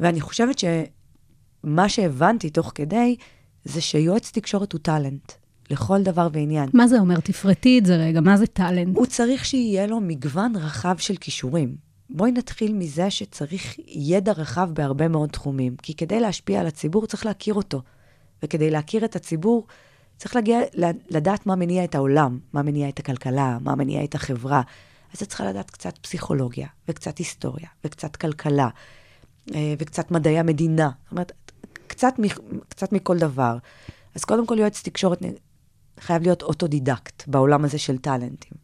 ואני 0.00 0.20
חושבת 0.20 0.58
שמה 0.58 1.88
שהבנתי 1.88 2.50
תוך 2.50 2.72
כדי, 2.74 3.16
זה 3.64 3.80
שיועץ 3.80 4.30
תקשורת 4.30 4.72
הוא 4.72 4.80
טאלנט, 4.80 5.32
לכל 5.70 6.02
דבר 6.02 6.28
ועניין. 6.32 6.68
מה 6.74 6.88
זה 6.88 6.98
אומר? 6.98 7.20
תפרטי 7.20 7.78
את 7.78 7.86
זה 7.86 7.96
רגע, 7.96 8.20
מה 8.20 8.36
זה 8.36 8.46
טאלנט? 8.46 8.96
הוא 8.96 9.06
צריך 9.06 9.44
שיהיה 9.44 9.86
לו 9.86 10.00
מגוון 10.00 10.56
רחב 10.56 10.96
של 10.98 11.16
כישורים. 11.16 11.76
בואי 12.10 12.32
נתחיל 12.32 12.74
מזה 12.74 13.10
שצריך 13.10 13.76
ידע 13.86 14.32
רחב 14.32 14.70
בהרבה 14.72 15.08
מאוד 15.08 15.28
תחומים, 15.28 15.76
כי 15.76 15.94
כדי 15.94 16.20
להשפיע 16.20 16.60
על 16.60 16.66
הציבור 16.66 17.06
צריך 17.06 17.26
להכיר 17.26 17.54
אותו. 17.54 17.82
וכדי 18.42 18.70
להכיר 18.70 19.04
את 19.04 19.16
הציבור, 19.16 19.66
צריך 20.18 20.36
להגיע, 20.36 20.60
לדעת 21.10 21.46
מה 21.46 21.56
מניע 21.56 21.84
את 21.84 21.94
העולם, 21.94 22.38
מה 22.52 22.62
מניע 22.62 22.88
את 22.88 22.98
הכלכלה, 22.98 23.58
מה 23.60 23.74
מניע 23.74 24.04
את 24.04 24.14
החברה. 24.14 24.62
אז 25.14 25.22
את 25.22 25.28
צריכה 25.28 25.44
לדעת 25.44 25.70
קצת 25.70 25.98
פסיכולוגיה, 25.98 26.68
וקצת 26.88 27.18
היסטוריה, 27.18 27.68
וקצת 27.84 28.16
כלכלה, 28.16 28.68
אה, 29.54 29.74
וקצת 29.78 30.10
מדעי 30.10 30.38
המדינה. 30.38 30.90
זאת 31.04 31.12
אומרת, 31.12 31.32
קצת, 31.86 32.14
קצת 32.68 32.92
מכל 32.92 33.18
דבר. 33.18 33.58
אז 34.14 34.24
קודם 34.24 34.46
כל, 34.46 34.58
יועץ 34.58 34.82
תקשורת 34.82 35.22
חייב 36.00 36.22
להיות 36.22 36.42
אוטודידקט 36.42 37.28
בעולם 37.28 37.64
הזה 37.64 37.78
של 37.78 37.98
טאלנטים. 37.98 38.58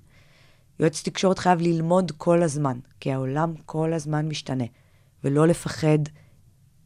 יועץ 0.81 1.03
תקשורת 1.03 1.39
חייב 1.39 1.61
ללמוד 1.61 2.13
כל 2.17 2.43
הזמן, 2.43 2.79
כי 3.01 3.13
העולם 3.13 3.55
כל 3.67 3.93
הזמן 3.93 4.29
משתנה, 4.29 4.65
ולא 5.25 5.47
לפחד 5.47 5.99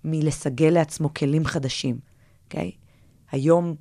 מלסגל 0.05 0.71
לעצמו 0.71 1.15
כלים 1.15 1.45
חדשים, 1.45 1.99
אוקיי? 2.45 2.71
Okay? 2.71 2.79
היום 3.31 3.75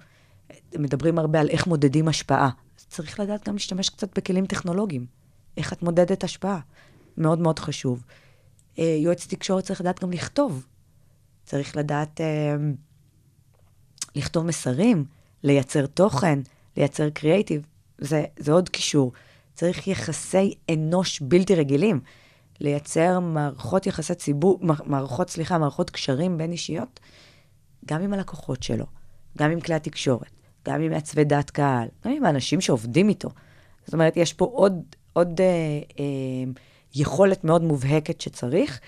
מדברים 0.80 1.20
הרבה 1.20 1.40
על 1.40 1.50
איך 1.50 1.68
מודדים 1.68 2.08
השפעה. 2.08 2.50
צריך 2.76 3.20
לדעת 3.20 3.48
גם 3.48 3.54
להשתמש 3.54 3.90
קצת 3.90 4.18
בכלים 4.18 4.46
טכנולוגיים. 4.46 5.06
איך 5.58 5.74
את 5.74 5.84
מודדת 5.84 6.24
השפעה. 6.24 6.60
מאוד 7.18 7.40
מאוד 7.40 7.60
חשוב. 7.60 8.04
אה, 8.80 8.98
יועץ 9.00 9.28
תקשורת 9.28 9.64
צריך 9.64 9.82
לדעת 9.82 10.04
גם 10.04 10.12
לכתוב. 10.12 10.66
צריך 11.46 11.78
לדעת 11.78 12.22
אה, 12.22 12.56
לכתוב 14.16 14.46
מסרים, 14.46 15.06
לייצר 15.44 15.86
תוכן, 15.86 16.40
לייצר 16.78 17.10
קריאייטיב. 17.10 17.66
זה, 17.98 18.24
זה 18.40 18.52
עוד 18.52 18.70
קישור. 18.70 19.12
צריך 19.54 19.88
יחסי 19.88 20.54
אנוש 20.74 21.22
בלתי 21.22 21.56
רגילים. 21.56 22.00
לייצר 22.60 23.20
מערכות 23.20 23.86
יחסי 23.88 24.16
ציבור, 24.16 24.60
מערכות, 24.86 25.30
סליחה, 25.30 25.58
מערכות 25.58 25.90
קשרים 25.90 26.38
בין 26.38 26.52
אישיות, 26.52 27.00
גם 27.86 28.02
עם 28.02 28.14
הלקוחות 28.14 28.64
שלו, 28.64 28.86
גם 29.38 29.52
עם 29.52 29.62
כלי 29.62 29.76
התקשורת, 29.76 30.32
גם 30.68 30.82
עם 30.82 30.92
מעצבי 30.92 31.24
דעת 31.24 31.50
קהל, 31.50 31.88
גם 32.06 32.12
עם 32.12 32.26
האנשים 32.26 32.62
שעובדים 32.62 33.10
איתו. 33.10 33.30
זאת 33.86 33.94
אומרת, 33.94 34.18
יש 34.18 34.34
פה 34.34 34.46
עוד, 34.46 34.84
עוד 35.14 35.42
אה, 35.42 35.46
אה, 36.00 36.52
יכולת 36.96 37.44
מאוד 37.44 37.64
מובהקת 37.64 38.22
שצריך, 38.22 38.80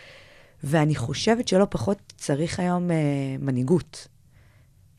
ואני 0.64 0.96
חושבת 0.96 1.48
שלא 1.48 1.68
פחות 1.70 2.14
צריך 2.18 2.60
היום 2.60 2.92
אה, 2.92 2.96
מנהיגות. 3.40 4.08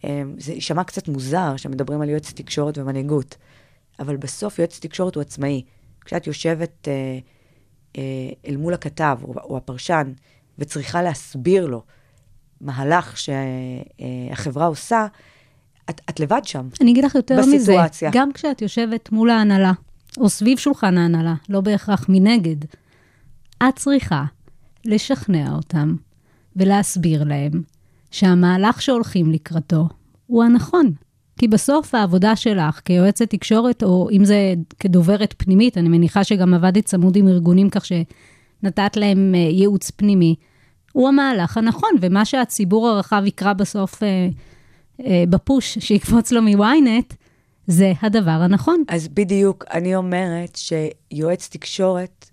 אה, 0.05 0.23
זה 0.39 0.53
יישמע 0.53 0.85
קצת 0.85 1.09
מוזר 1.09 1.57
שמדברים 1.57 2.01
על 2.01 2.09
יועץ 2.09 2.33
תקשורת 2.33 2.79
ומנהיגות, 2.79 3.37
אבל 3.99 4.17
בסוף 4.17 4.59
יועץ 4.59 4.79
תקשורת 4.79 5.15
הוא 5.15 5.21
עצמאי. 5.21 5.63
כשאת 6.05 6.27
יושבת 6.27 6.89
אה, 6.89 7.19
אה, 7.99 8.31
אל 8.47 8.57
מול 8.57 8.75
הכתב 8.75 9.19
או, 9.23 9.35
או 9.35 9.57
הפרשן 9.57 10.13
וצריכה 10.59 11.03
להסביר 11.03 11.67
לו 11.67 11.83
מהלך 12.61 13.17
שהחברה 13.17 14.67
עושה, 14.67 15.07
את, 15.91 16.01
את 16.11 16.21
לבד 16.21 16.41
שם. 16.45 16.69
אני 16.81 16.93
אגיד 16.93 17.05
לך 17.05 17.15
יותר 17.15 17.37
בסיטואציה. 17.39 18.09
מזה, 18.09 18.19
גם 18.19 18.33
כשאת 18.33 18.63
יושבת 18.63 19.13
מול 19.13 19.31
ההנהלה, 19.31 19.73
או 20.19 20.29
סביב 20.29 20.59
שולחן 20.59 20.99
ההנהלה, 20.99 21.35
לא 21.49 21.61
בהכרח 21.61 22.07
מנגד, 22.09 22.57
את 23.63 23.77
צריכה 23.77 24.25
לשכנע 24.85 25.53
אותם 25.53 25.97
ולהסביר 26.57 27.25
להם 27.25 27.63
שהמהלך 28.11 28.83
שהולכים 28.83 29.31
לקראתו 29.31 29.89
הוא 30.27 30.45
הנכון. 30.45 30.93
כי 31.39 31.49
בסוף 31.49 31.95
העבודה 31.95 32.37
שלך 32.37 32.81
כיועצת 32.85 33.31
תקשורת, 33.31 33.83
או 33.83 34.09
אם 34.13 34.25
זה 34.25 34.55
כדוברת 34.79 35.35
פנימית, 35.39 35.79
אני 35.79 35.89
מניחה 35.89 36.25
שגם 36.25 36.55
עבדת 36.55 36.85
צמוד 36.85 37.17
עם 37.17 37.29
ארגונים 37.29 37.71
כך 37.71 37.85
שנתת 37.85 38.97
להם 38.97 39.35
אה, 39.35 39.39
ייעוץ 39.39 39.91
פנימי, 39.91 40.35
הוא 40.93 41.09
המהלך 41.09 41.57
הנכון, 41.57 41.91
ומה 42.01 42.25
שהציבור 42.25 42.89
הרחב 42.89 43.23
יקרא 43.27 43.53
בסוף 43.53 44.03
אה, 44.03 44.29
בפוש 45.29 45.79
שיקפוץ 45.79 46.33
לו 46.33 46.43
מוויינט, 46.43 47.15
זה 47.67 47.93
הדבר 48.03 48.31
הנכון. 48.31 48.85
אז 48.89 49.09
בדיוק, 49.09 49.65
אני 49.71 49.97
אומרת 49.97 50.57
שיועץ 50.57 51.49
תקשורת 51.49 52.31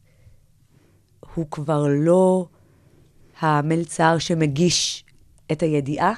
הוא 1.35 1.45
כבר 1.51 1.85
לא 1.87 2.47
המלצר 3.39 4.17
שמגיש 4.17 5.05
את 5.51 5.63
הידיעה, 5.63 6.13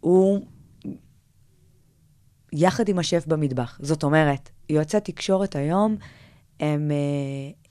הוא 0.00 0.40
יחד 2.52 2.88
עם 2.88 2.98
השף 2.98 3.26
במטבח. 3.26 3.78
זאת 3.82 4.02
אומרת, 4.02 4.50
יועצי 4.68 5.00
תקשורת 5.00 5.56
היום, 5.56 5.96
הם 6.60 6.90
אה, 6.90 6.96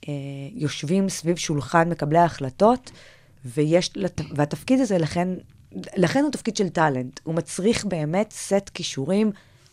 אה, 0.08 0.14
יושבים 0.52 1.08
סביב 1.08 1.36
שולחן 1.36 1.88
מקבלי 1.88 2.18
ההחלטות, 2.18 2.90
ויש, 3.44 3.90
והתפקיד 4.34 4.80
הזה, 4.80 4.98
לכן, 4.98 5.28
לכן 5.96 6.22
הוא 6.22 6.30
תפקיד 6.30 6.56
של 6.56 6.68
טאלנט. 6.68 7.20
הוא 7.22 7.34
מצריך 7.34 7.84
באמת 7.84 8.32
סט 8.32 8.70
כישורים 8.74 9.30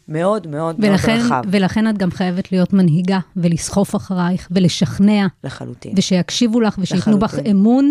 מאוד 0.07 0.47
מאוד 0.47 0.75
ולכן, 0.79 1.15
מאוד 1.15 1.25
רחב. 1.25 1.41
ולכן 1.51 1.89
את 1.89 1.97
גם 1.97 2.11
חייבת 2.11 2.51
להיות 2.51 2.73
מנהיגה, 2.73 3.19
ולסחוף 3.35 3.95
אחרייך, 3.95 4.47
ולשכנע. 4.51 5.27
לחלוטין. 5.43 5.93
ושיקשיבו 5.97 6.61
לך, 6.61 6.75
ושייתנו 6.79 7.19
בך 7.19 7.35
אמון. 7.51 7.89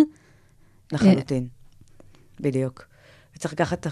לחלוטין, 0.93 1.47
בדיוק. 2.41 2.85
וצריך 3.37 3.55
לקחת 3.55 3.87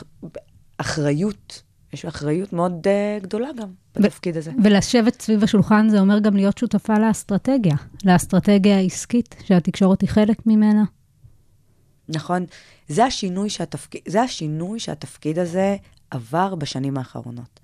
אחריות, 0.78 1.62
יש 1.92 2.04
אחריות 2.04 2.52
מאוד 2.52 2.86
uh, 2.86 3.22
גדולה 3.22 3.48
גם 3.56 3.68
בתפקיד 3.94 4.36
הזה. 4.36 4.52
ולשבת 4.64 5.22
סביב 5.22 5.44
השולחן 5.44 5.88
זה 5.88 6.00
אומר 6.00 6.18
גם 6.18 6.36
להיות 6.36 6.58
שותפה 6.58 6.98
לאסטרטגיה, 6.98 7.76
לאסטרטגיה 8.04 8.76
העסקית, 8.76 9.34
שהתקשורת 9.44 10.00
היא 10.00 10.08
חלק 10.08 10.46
ממנה. 10.46 10.84
נכון. 12.10 12.46
זה 12.88 13.04
השינוי, 13.04 13.50
שהתפק... 13.50 14.08
זה 14.08 14.22
השינוי 14.22 14.80
שהתפקיד 14.80 15.38
הזה 15.38 15.76
עבר 16.10 16.54
בשנים 16.54 16.98
האחרונות. 16.98 17.60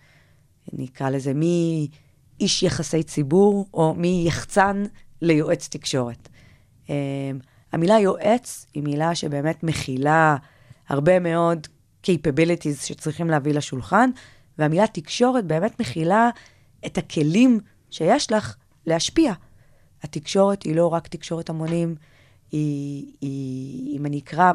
נקרא 0.73 1.11
לזה 1.11 1.33
מאיש 1.35 2.63
יחסי 2.63 3.03
ציבור, 3.03 3.67
או 3.75 3.95
מיחצן 3.95 4.85
ליועץ 5.23 5.69
תקשורת. 5.69 6.29
Um, 6.87 6.91
המילה 7.73 7.99
יועץ 7.99 8.67
היא 8.75 8.83
מילה 8.83 9.15
שבאמת 9.15 9.63
מכילה 9.63 10.37
הרבה 10.89 11.19
מאוד 11.19 11.67
capabilities 12.07 12.87
שצריכים 12.87 13.31
להביא 13.31 13.55
לשולחן, 13.55 14.11
והמילה 14.59 14.87
תקשורת 14.87 15.45
באמת 15.45 15.81
מכילה 15.81 16.31
את 16.87 16.99
הכלים 16.99 17.61
שיש 17.91 18.33
לך 18.33 18.57
להשפיע. 18.87 19.33
התקשורת 20.03 20.63
היא 20.63 20.77
לא 20.77 20.87
רק 20.87 21.09
תקשורת 21.09 21.51
המונים, 21.51 21.95
היא, 22.53 23.13
היא, 23.21 23.99
אם 23.99 24.07
אני 24.07 24.19
אקרא, 24.19 24.53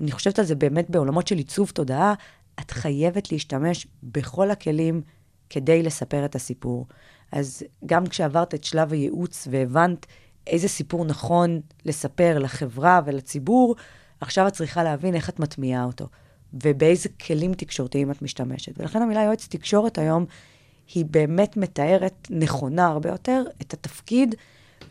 אני 0.00 0.10
חושבת 0.10 0.38
על 0.38 0.44
זה 0.44 0.54
באמת 0.54 0.90
בעולמות 0.90 1.26
של 1.26 1.36
עיצוב 1.36 1.70
תודעה, 1.70 2.14
את 2.60 2.70
חייבת 2.70 3.32
להשתמש 3.32 3.86
בכל 4.02 4.50
הכלים 4.50 5.02
כדי 5.50 5.82
לספר 5.82 6.24
את 6.24 6.34
הסיפור. 6.34 6.86
אז 7.32 7.62
גם 7.86 8.06
כשעברת 8.06 8.54
את 8.54 8.64
שלב 8.64 8.92
הייעוץ 8.92 9.48
והבנת 9.50 10.06
איזה 10.46 10.68
סיפור 10.68 11.04
נכון 11.04 11.60
לספר 11.84 12.38
לחברה 12.38 13.00
ולציבור, 13.04 13.76
עכשיו 14.20 14.48
את 14.48 14.52
צריכה 14.52 14.82
להבין 14.82 15.14
איך 15.14 15.28
את 15.28 15.40
מטמיעה 15.40 15.84
אותו, 15.84 16.08
ובאיזה 16.52 17.08
כלים 17.08 17.54
תקשורתיים 17.54 18.10
את 18.10 18.22
משתמשת. 18.22 18.80
ולכן 18.80 19.02
המילה 19.02 19.22
יועץ 19.22 19.46
תקשורת 19.50 19.98
היום, 19.98 20.24
היא 20.94 21.04
באמת 21.10 21.56
מתארת 21.56 22.28
נכונה 22.30 22.86
הרבה 22.86 23.08
יותר 23.08 23.44
את 23.62 23.74
התפקיד, 23.74 24.34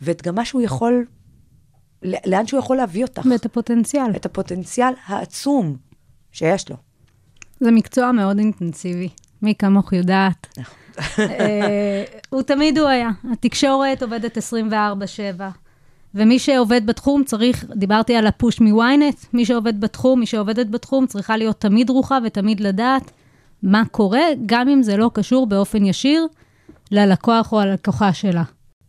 ואת 0.02 0.22
גם 0.22 0.34
מה 0.34 0.44
שהוא 0.44 0.62
יכול, 0.62 1.04
לאן 2.02 2.46
שהוא 2.46 2.60
יכול 2.60 2.76
להביא 2.76 3.04
אותך. 3.04 3.22
ואת 3.30 3.46
הפוטנציאל. 3.46 4.10
את 4.16 4.26
הפוטנציאל 4.26 4.92
העצום 5.06 5.76
שיש 6.32 6.70
לו. 6.70 6.76
זה 7.60 7.70
מקצוע 7.70 8.12
מאוד 8.12 8.38
אינטנסיבי. 8.38 9.08
מי 9.42 9.54
כמוך 9.54 9.92
יודעת. 9.92 10.46
נכון. 10.58 10.74
אה, 11.18 12.04
הוא 12.30 12.42
תמיד 12.42 12.78
הוא 12.78 12.88
היה. 12.88 13.10
התקשורת 13.32 14.02
עובדת 14.02 14.38
24-7. 14.38 14.40
ומי 16.14 16.38
שעובד 16.38 16.86
בתחום 16.86 17.24
צריך, 17.24 17.64
דיברתי 17.76 18.16
על 18.16 18.26
הפוש 18.26 18.60
מוויינט, 18.60 19.16
מי 19.32 19.46
שעובד 19.46 19.80
בתחום, 19.80 20.20
מי 20.20 20.26
שעובדת 20.26 20.66
בתחום, 20.66 21.06
צריכה 21.06 21.36
להיות 21.36 21.60
תמיד 21.60 21.86
דרוכה 21.86 22.18
ותמיד 22.24 22.60
לדעת 22.60 23.10
מה 23.62 23.82
קורה, 23.90 24.22
גם 24.46 24.68
אם 24.68 24.82
זה 24.82 24.96
לא 24.96 25.10
קשור 25.14 25.46
באופן 25.46 25.84
ישיר 25.84 26.26
ללקוח 26.90 27.52
או 27.52 27.60
הלקוחה 27.60 28.12
שלה. 28.12 28.42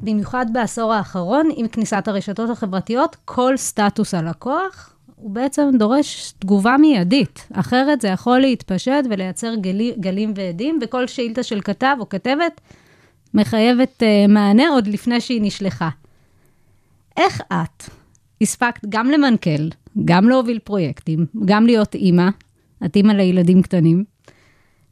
במיוחד 0.04 0.46
בעשור 0.54 0.94
האחרון, 0.94 1.50
עם 1.56 1.68
כניסת 1.68 2.08
הרשתות 2.08 2.50
החברתיות, 2.50 3.16
כל 3.26 3.58
סטטוס 3.58 4.14
הלקוח 4.14 4.94
הוא 5.16 5.32
בעצם 5.32 5.70
דורש 5.80 6.34
תגובה 6.40 6.76
מיידית. 6.78 7.48
אחרת 7.54 8.02
זה 8.02 8.08
יכול 8.08 8.40
להתפשט 8.40 9.06
ולייצר 9.10 9.56
גלי, 9.56 9.94
גלים 10.00 10.34
ועדים, 10.36 10.80
וכל 10.82 11.08
שאילתה 11.08 11.44
של 11.44 11.62
כתב 11.62 11.96
או 12.00 12.10
כתבת 12.10 12.62
מחייבת 13.34 14.04
uh, 14.04 14.32
מענה 14.32 14.70
עוד 14.70 14.88
לפני 14.88 15.22
שהיא 15.22 15.42
נשלחה. 15.42 15.90
איך 17.18 17.42
את 17.48 17.84
הספקת 18.42 18.86
גם 18.90 19.12
למנכ"ל, 19.12 19.70
גם 20.06 20.30
להוביל 20.30 20.60
פרויקטים, 20.60 21.26
גם 21.46 21.66
להיות 21.66 21.96
אימא, 21.96 22.30
את 22.86 22.96
אימא 22.96 23.12
לילדים 23.12 23.62
קטנים, 23.62 24.04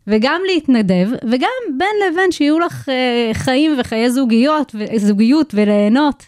וגם 0.07 0.41
להתנדב, 0.53 1.07
וגם 1.31 1.77
בין 1.77 1.95
לבין 2.07 2.31
שיהיו 2.31 2.59
לך 2.59 2.89
uh, 2.89 3.33
חיים 3.33 3.79
וחיי 3.79 4.11
זוגיות, 4.11 4.75
זוגיות 4.97 5.53
וליהנות. 5.57 6.25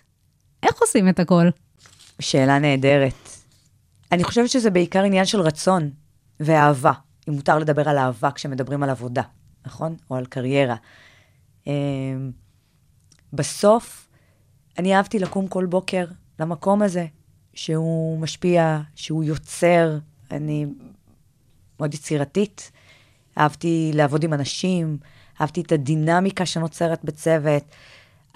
איך 0.63 0.81
עושים 0.81 1.09
את 1.09 1.19
הכל? 1.19 1.49
שאלה 2.19 2.59
נהדרת. 2.59 3.13
אני 4.12 4.23
חושבת 4.23 4.49
שזה 4.49 4.69
בעיקר 4.69 5.03
עניין 5.03 5.25
של 5.25 5.41
רצון 5.41 5.89
ואהבה, 6.39 6.91
אם 7.29 7.33
מותר 7.33 7.59
לדבר 7.59 7.89
על 7.89 7.97
אהבה 7.97 8.31
כשמדברים 8.31 8.83
על 8.83 8.89
עבודה, 8.89 9.21
נכון? 9.65 9.95
או 10.09 10.15
על 10.15 10.25
קריירה. 10.25 10.75
אמ, 11.67 12.31
בסוף, 13.33 14.07
אני 14.77 14.95
אהבתי 14.95 15.19
לקום 15.19 15.47
כל 15.47 15.65
בוקר 15.65 16.05
למקום 16.39 16.81
הזה, 16.81 17.05
שהוא 17.53 18.19
משפיע, 18.19 18.79
שהוא 18.95 19.23
יוצר, 19.23 19.97
אני 20.31 20.65
מאוד 21.79 21.93
יצירתית. 21.93 22.71
אהבתי 23.38 23.91
לעבוד 23.93 24.24
עם 24.24 24.34
אנשים, 24.34 24.98
אהבתי 25.41 25.62
את 25.62 25.72
הדינמיקה 25.72 26.46
שנוצרת 26.46 27.04
בצוות. 27.04 27.63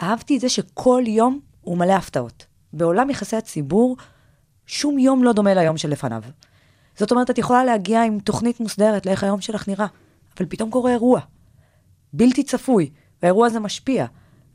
אהבתי 0.01 0.35
את 0.35 0.41
זה 0.41 0.49
שכל 0.49 1.03
יום 1.07 1.39
הוא 1.61 1.77
מלא 1.77 1.93
הפתעות. 1.93 2.45
בעולם 2.73 3.09
יחסי 3.09 3.35
הציבור, 3.35 3.97
שום 4.65 4.99
יום 4.99 5.23
לא 5.23 5.33
דומה 5.33 5.53
ליום 5.53 5.77
שלפניו. 5.77 6.23
זאת 6.97 7.11
אומרת, 7.11 7.29
את 7.29 7.37
יכולה 7.37 7.65
להגיע 7.65 8.03
עם 8.03 8.19
תוכנית 8.19 8.59
מוסדרת 8.59 9.05
לאיך 9.05 9.23
היום 9.23 9.41
שלך 9.41 9.67
נראה, 9.67 9.85
אבל 10.37 10.45
פתאום 10.49 10.71
קורה 10.71 10.91
אירוע. 10.91 11.19
בלתי 12.13 12.43
צפוי, 12.43 12.89
והאירוע 13.21 13.47
הזה 13.47 13.59
משפיע 13.59 14.05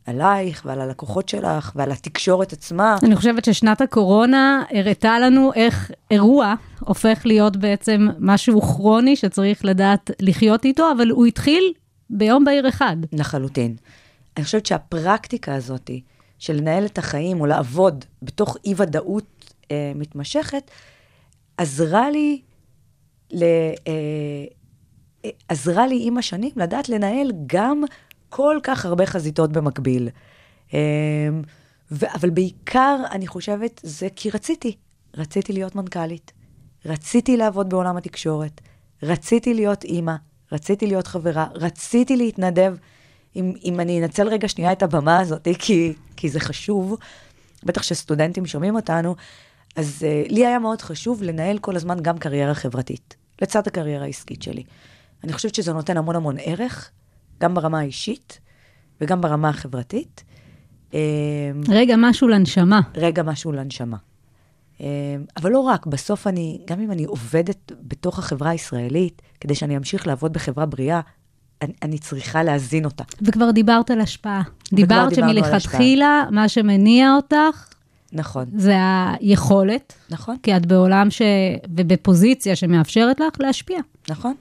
עלייך 0.07 0.63
ועל 0.67 0.81
הלקוחות 0.81 1.29
שלך 1.29 1.73
ועל 1.75 1.93
התקשורת 1.93 2.53
עצמה. 2.53 2.97
אני 3.03 3.17
חושבת 3.17 3.45
ששנת 3.45 3.81
הקורונה 3.81 4.63
הראתה 4.71 5.19
לנו 5.19 5.53
איך 5.55 5.91
אירוע 6.11 6.55
הופך 6.81 7.23
להיות 7.25 7.57
בעצם 7.57 8.09
משהו 8.19 8.61
כרוני 8.61 9.17
שצריך 9.17 9.65
לדעת 9.65 10.11
לחיות 10.21 10.65
איתו, 10.65 10.93
אבל 10.97 11.11
הוא 11.11 11.27
התחיל 11.27 11.73
ביום 12.11 12.45
בהיר 12.45 12.69
אחד. 12.69 12.97
לחלוטין. 13.13 13.77
אני 14.37 14.45
חושבת 14.45 14.67
שהפרקטיקה 14.67 15.55
הזאת 15.55 15.91
של 16.39 16.57
לנהל 16.57 16.87
את 16.87 16.99
החיים 16.99 17.41
או 17.41 17.47
לעבוד 17.47 18.05
בתוך 18.23 18.57
אי-ודאות 18.65 19.55
אה, 19.71 19.93
מתמשכת, 19.95 20.71
עזרה 21.57 22.11
לי, 22.11 22.41
ל, 23.31 23.43
אה, 23.43 23.73
אה, 25.25 25.31
עזרה 25.49 25.87
לי 25.87 25.99
עם 26.03 26.19
השנים 26.19 26.51
לדעת 26.57 26.89
לנהל 26.89 27.33
גם 27.47 27.83
כל 28.35 28.59
כך 28.63 28.85
הרבה 28.85 29.07
חזיתות 29.07 29.53
במקביל. 29.53 30.09
ו, 31.93 32.07
אבל 32.15 32.31
בעיקר, 32.31 32.97
אני 33.11 33.27
חושבת, 33.27 33.81
זה 33.85 34.09
כי 34.17 34.31
רציתי. 34.31 34.77
רציתי 35.17 35.53
להיות 35.53 35.75
מנכ"לית, 35.75 36.33
רציתי 36.87 37.37
לעבוד 37.37 37.69
בעולם 37.69 37.97
התקשורת, 37.97 38.61
רציתי 39.03 39.55
להיות 39.55 39.85
אימא, 39.85 40.15
רציתי 40.53 40.87
להיות 40.87 41.07
חברה, 41.07 41.47
רציתי 41.55 42.17
להתנדב. 42.17 42.75
אם, 43.37 43.53
אם 43.65 43.81
אני 43.81 44.03
אנצל 44.03 44.29
רגע 44.29 44.49
שנייה 44.49 44.73
את 44.73 44.83
הבמה 44.83 45.21
הזאת, 45.21 45.49
כי, 45.59 45.93
כי 46.17 46.29
זה 46.29 46.41
חשוב, 46.41 46.97
בטח 47.65 47.83
שסטודנטים 47.83 48.47
שומעים 48.47 48.77
אותנו, 48.77 49.15
אז 49.77 49.99
uh, 50.01 50.33
לי 50.33 50.47
היה 50.47 50.59
מאוד 50.59 50.83
חשוב 50.83 51.23
לנהל 51.23 51.59
כל 51.59 51.77
הזמן 51.77 52.01
גם 52.03 52.19
קריירה 52.19 52.55
חברתית, 52.55 53.17
לצד 53.43 53.67
הקריירה 53.67 54.05
העסקית 54.05 54.43
שלי. 54.43 54.63
אני 55.25 55.33
חושבת 55.33 55.55
שזה 55.55 55.73
נותן 55.73 55.97
המון 55.97 56.17
המון 56.17 56.37
ערך, 56.41 56.91
גם 57.43 57.55
ברמה 57.55 57.79
האישית 57.79 58.41
וגם 59.01 59.21
ברמה 59.21 59.49
החברתית. 59.49 60.25
אה, 60.95 61.01
רגע, 61.69 61.95
משהו 61.99 62.29
לנשמה. 62.29 62.81
רגע 62.95 63.23
משהו 63.23 63.53
לנשמה. 63.53 63.97
אה, 64.81 64.87
אבל 65.37 65.51
לא 65.51 65.59
רק, 65.59 65.87
בסוף 65.87 66.27
אני, 66.27 66.61
גם 66.67 66.81
אם 66.81 66.91
אני 66.91 67.05
עובדת 67.05 67.73
בתוך 67.83 68.19
החברה 68.19 68.51
הישראלית, 68.51 69.23
כדי 69.41 69.55
שאני 69.55 69.77
אמשיך 69.77 70.07
לעבוד 70.07 70.33
בחברה 70.33 70.67
בריאה, 70.67 71.01
אני, 71.63 71.73
אני 71.83 71.99
צריכה 71.99 72.43
להזין 72.43 72.85
אותה. 72.85 73.05
וכבר 73.23 73.51
דיברת 73.51 73.91
על 73.91 74.01
השפעה. 74.01 74.43
דיברת 74.73 75.15
שמלכתחילה, 75.15 76.25
מה 76.31 76.49
שמניע 76.49 77.15
אותך 77.15 77.73
נכון, 78.13 78.45
זה 78.57 78.75
היכולת, 79.21 79.93
נכון, 80.11 80.37
כי 80.43 80.57
את 80.57 80.67
בעולם 80.67 81.11
ש... 81.11 81.23
ובפוזיציה 81.77 82.57
שמאפשרת 82.57 83.21
לך 83.21 83.41
להשפיע. 83.41 83.79
נכון. 84.09 84.35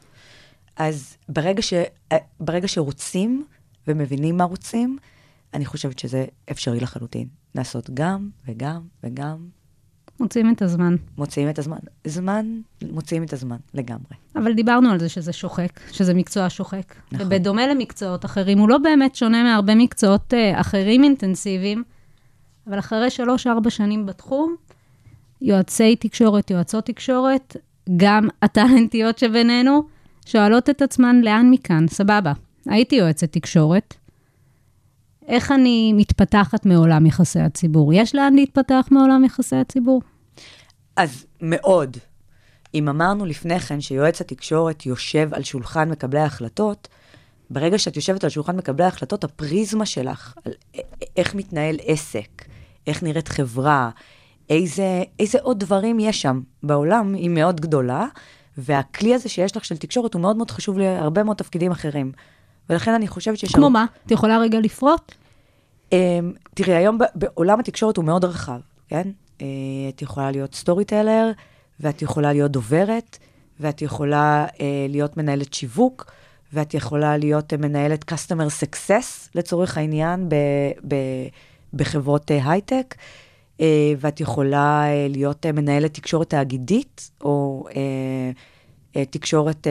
אז 0.81 1.17
ברגע, 1.29 1.61
ש, 1.61 1.73
אה, 2.11 2.17
ברגע 2.39 2.67
שרוצים 2.67 3.45
ומבינים 3.87 4.37
מה 4.37 4.43
רוצים, 4.43 4.97
אני 5.53 5.65
חושבת 5.65 5.99
שזה 5.99 6.25
אפשרי 6.51 6.79
לחלוטין. 6.79 7.27
לעשות 7.55 7.89
גם 7.93 8.29
וגם 8.47 8.81
וגם, 9.03 9.47
מוצאים 10.19 10.51
את 10.51 10.61
הזמן. 10.61 10.95
מוציאים 11.17 11.49
את 11.49 11.59
הזמן. 11.59 11.77
זמן, 12.07 12.45
מוציאים 12.91 13.23
את 13.23 13.33
הזמן, 13.33 13.57
לגמרי. 13.73 14.15
אבל 14.35 14.53
דיברנו 14.53 14.91
על 14.91 14.99
זה 14.99 15.09
שזה 15.09 15.33
שוחק, 15.33 15.79
שזה 15.91 16.13
מקצוע 16.13 16.49
שוחק. 16.49 16.95
נכון. 17.11 17.27
ובדומה 17.27 17.67
למקצועות 17.67 18.25
אחרים, 18.25 18.59
הוא 18.59 18.69
לא 18.69 18.77
באמת 18.77 19.15
שונה 19.15 19.43
מהרבה 19.43 19.75
מקצועות 19.75 20.33
uh, 20.33 20.61
אחרים 20.61 21.03
אינטנסיביים, 21.03 21.83
אבל 22.67 22.79
אחרי 22.79 23.09
שלוש-ארבע 23.09 23.69
שנים 23.69 24.05
בתחום, 24.05 24.55
יועצי 25.41 25.95
תקשורת, 25.95 26.51
יועצות 26.51 26.85
תקשורת, 26.85 27.57
גם 27.97 28.27
הטלנטיות 28.41 29.17
שבינינו, 29.17 29.83
שואלות 30.25 30.69
את 30.69 30.81
עצמן, 30.81 31.21
לאן 31.21 31.47
מכאן? 31.51 31.87
סבבה, 31.87 32.33
הייתי 32.65 32.95
יועצת 32.95 33.31
תקשורת. 33.31 33.93
איך 35.27 35.51
אני 35.51 35.93
מתפתחת 35.93 36.65
מעולם 36.65 37.05
יחסי 37.05 37.39
הציבור? 37.39 37.93
יש 37.93 38.15
לאן 38.15 38.33
להתפתח 38.33 38.87
מעולם 38.91 39.23
יחסי 39.23 39.55
הציבור? 39.55 40.01
אז 40.95 41.25
מאוד. 41.41 41.97
אם 42.73 42.89
אמרנו 42.89 43.25
לפני 43.25 43.59
כן 43.59 43.81
שיועץ 43.81 44.21
התקשורת 44.21 44.85
יושב 44.85 45.29
על 45.31 45.43
שולחן 45.43 45.89
מקבלי 45.89 46.19
ההחלטות, 46.19 46.87
ברגע 47.49 47.77
שאת 47.77 47.95
יושבת 47.95 48.23
על 48.23 48.29
שולחן 48.29 48.55
מקבלי 48.55 48.85
ההחלטות, 48.85 49.23
הפריזמה 49.23 49.85
שלך, 49.85 50.33
על 50.45 50.51
איך 51.17 51.35
מתנהל 51.35 51.75
עסק, 51.85 52.45
איך 52.87 53.03
נראית 53.03 53.27
חברה, 53.27 53.89
איזה, 54.49 55.03
איזה 55.19 55.37
עוד 55.41 55.59
דברים 55.59 55.99
יש 55.99 56.21
שם 56.21 56.41
בעולם, 56.63 57.13
היא 57.13 57.29
מאוד 57.29 57.61
גדולה, 57.61 58.05
והכלי 58.57 59.15
הזה 59.15 59.29
שיש 59.29 59.57
לך 59.57 59.65
של 59.65 59.77
תקשורת 59.77 60.13
הוא 60.13 60.21
מאוד 60.21 60.37
מאוד 60.37 60.51
חשוב 60.51 60.77
להרבה 60.77 61.23
מאוד 61.23 61.37
תפקידים 61.37 61.71
אחרים. 61.71 62.11
ולכן 62.69 62.93
אני 62.93 63.07
חושבת 63.07 63.37
שיש... 63.37 63.55
כמו 63.55 63.65
הרבה- 63.65 63.73
מה? 63.79 63.85
את 64.05 64.11
יכולה 64.11 64.37
רגע 64.37 64.59
לפרוט? 64.59 65.11
Um, 65.89 65.93
תראי, 66.53 66.75
היום 66.75 66.97
בעולם 67.15 67.59
התקשורת 67.59 67.97
הוא 67.97 68.05
מאוד 68.05 68.25
רחב, 68.25 68.59
כן? 68.87 69.07
Uh, 69.39 69.41
את 69.89 70.01
יכולה 70.01 70.31
להיות 70.31 70.55
סטורי 70.55 70.85
טלר, 70.85 71.31
ואת 71.79 72.01
יכולה 72.01 72.33
להיות 72.33 72.51
דוברת, 72.51 73.17
ואת 73.59 73.81
יכולה 73.81 74.45
uh, 74.47 74.59
להיות 74.89 75.17
מנהלת 75.17 75.53
שיווק, 75.53 76.11
ואת 76.53 76.73
יכולה 76.73 77.17
להיות 77.17 77.53
uh, 77.53 77.57
מנהלת 77.57 78.11
customer 78.11 78.63
success, 78.63 79.29
לצורך 79.35 79.77
העניין, 79.77 80.29
ב- 80.29 80.35
ב- 80.87 81.27
בחברות 81.73 82.31
הייטק, 82.31 82.95
uh, 82.97 83.01
ואת 83.99 84.19
יכולה 84.19 84.83
uh, 84.83 85.11
להיות 85.11 85.45
uh, 85.45 85.51
מנהלת 85.51 85.93
תקשורת 85.93 86.29
תאגידית, 86.29 87.11
או 87.21 87.65
תקשורת 89.09 89.67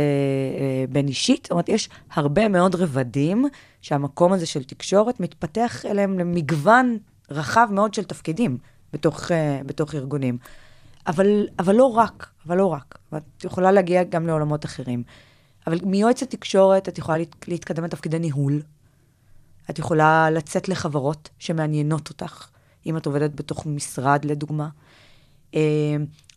בין 0.88 1.09
אישית. 1.09 1.43
זאת 1.45 1.51
אומרת, 1.51 1.68
יש 1.68 1.88
הרבה 2.12 2.49
מאוד 2.49 2.74
רבדים 2.74 3.45
שהמקום 3.82 4.32
הזה 4.32 4.47
של 4.47 4.64
תקשורת 4.64 5.20
מתפתח 5.20 5.86
אליהם 5.86 6.18
למגוון 6.18 6.99
רחב 7.30 7.68
מאוד 7.70 7.95
של 7.95 8.05
תפקידים 8.05 8.59
בתוך, 8.93 9.30
בתוך 9.66 9.95
ארגונים. 9.95 10.38
אבל, 11.07 11.47
אבל 11.59 11.74
לא 11.74 11.84
רק, 11.84 12.30
אבל 12.47 12.57
לא 12.57 12.66
רק. 12.66 12.99
ואת 13.12 13.45
יכולה 13.45 13.72
להגיע 13.72 14.03
גם 14.03 14.26
לעולמות 14.26 14.64
אחרים. 14.64 15.03
אבל 15.66 15.78
מיועצת 15.84 16.30
תקשורת 16.30 16.88
את 16.88 16.99
יכולה 16.99 17.18
להת, 17.18 17.49
להתקדם 17.49 17.84
לתפקידי 17.84 18.18
ניהול. 18.18 18.62
את 19.70 19.78
יכולה 19.78 20.30
לצאת 20.30 20.68
לחברות 20.68 21.28
שמעניינות 21.38 22.09
אותך, 22.09 22.49
אם 22.87 22.97
את 22.97 23.07
עובדת 23.07 23.35
בתוך 23.35 23.66
משרד, 23.66 24.24
לדוגמה. 24.24 24.68
אה, 25.55 25.61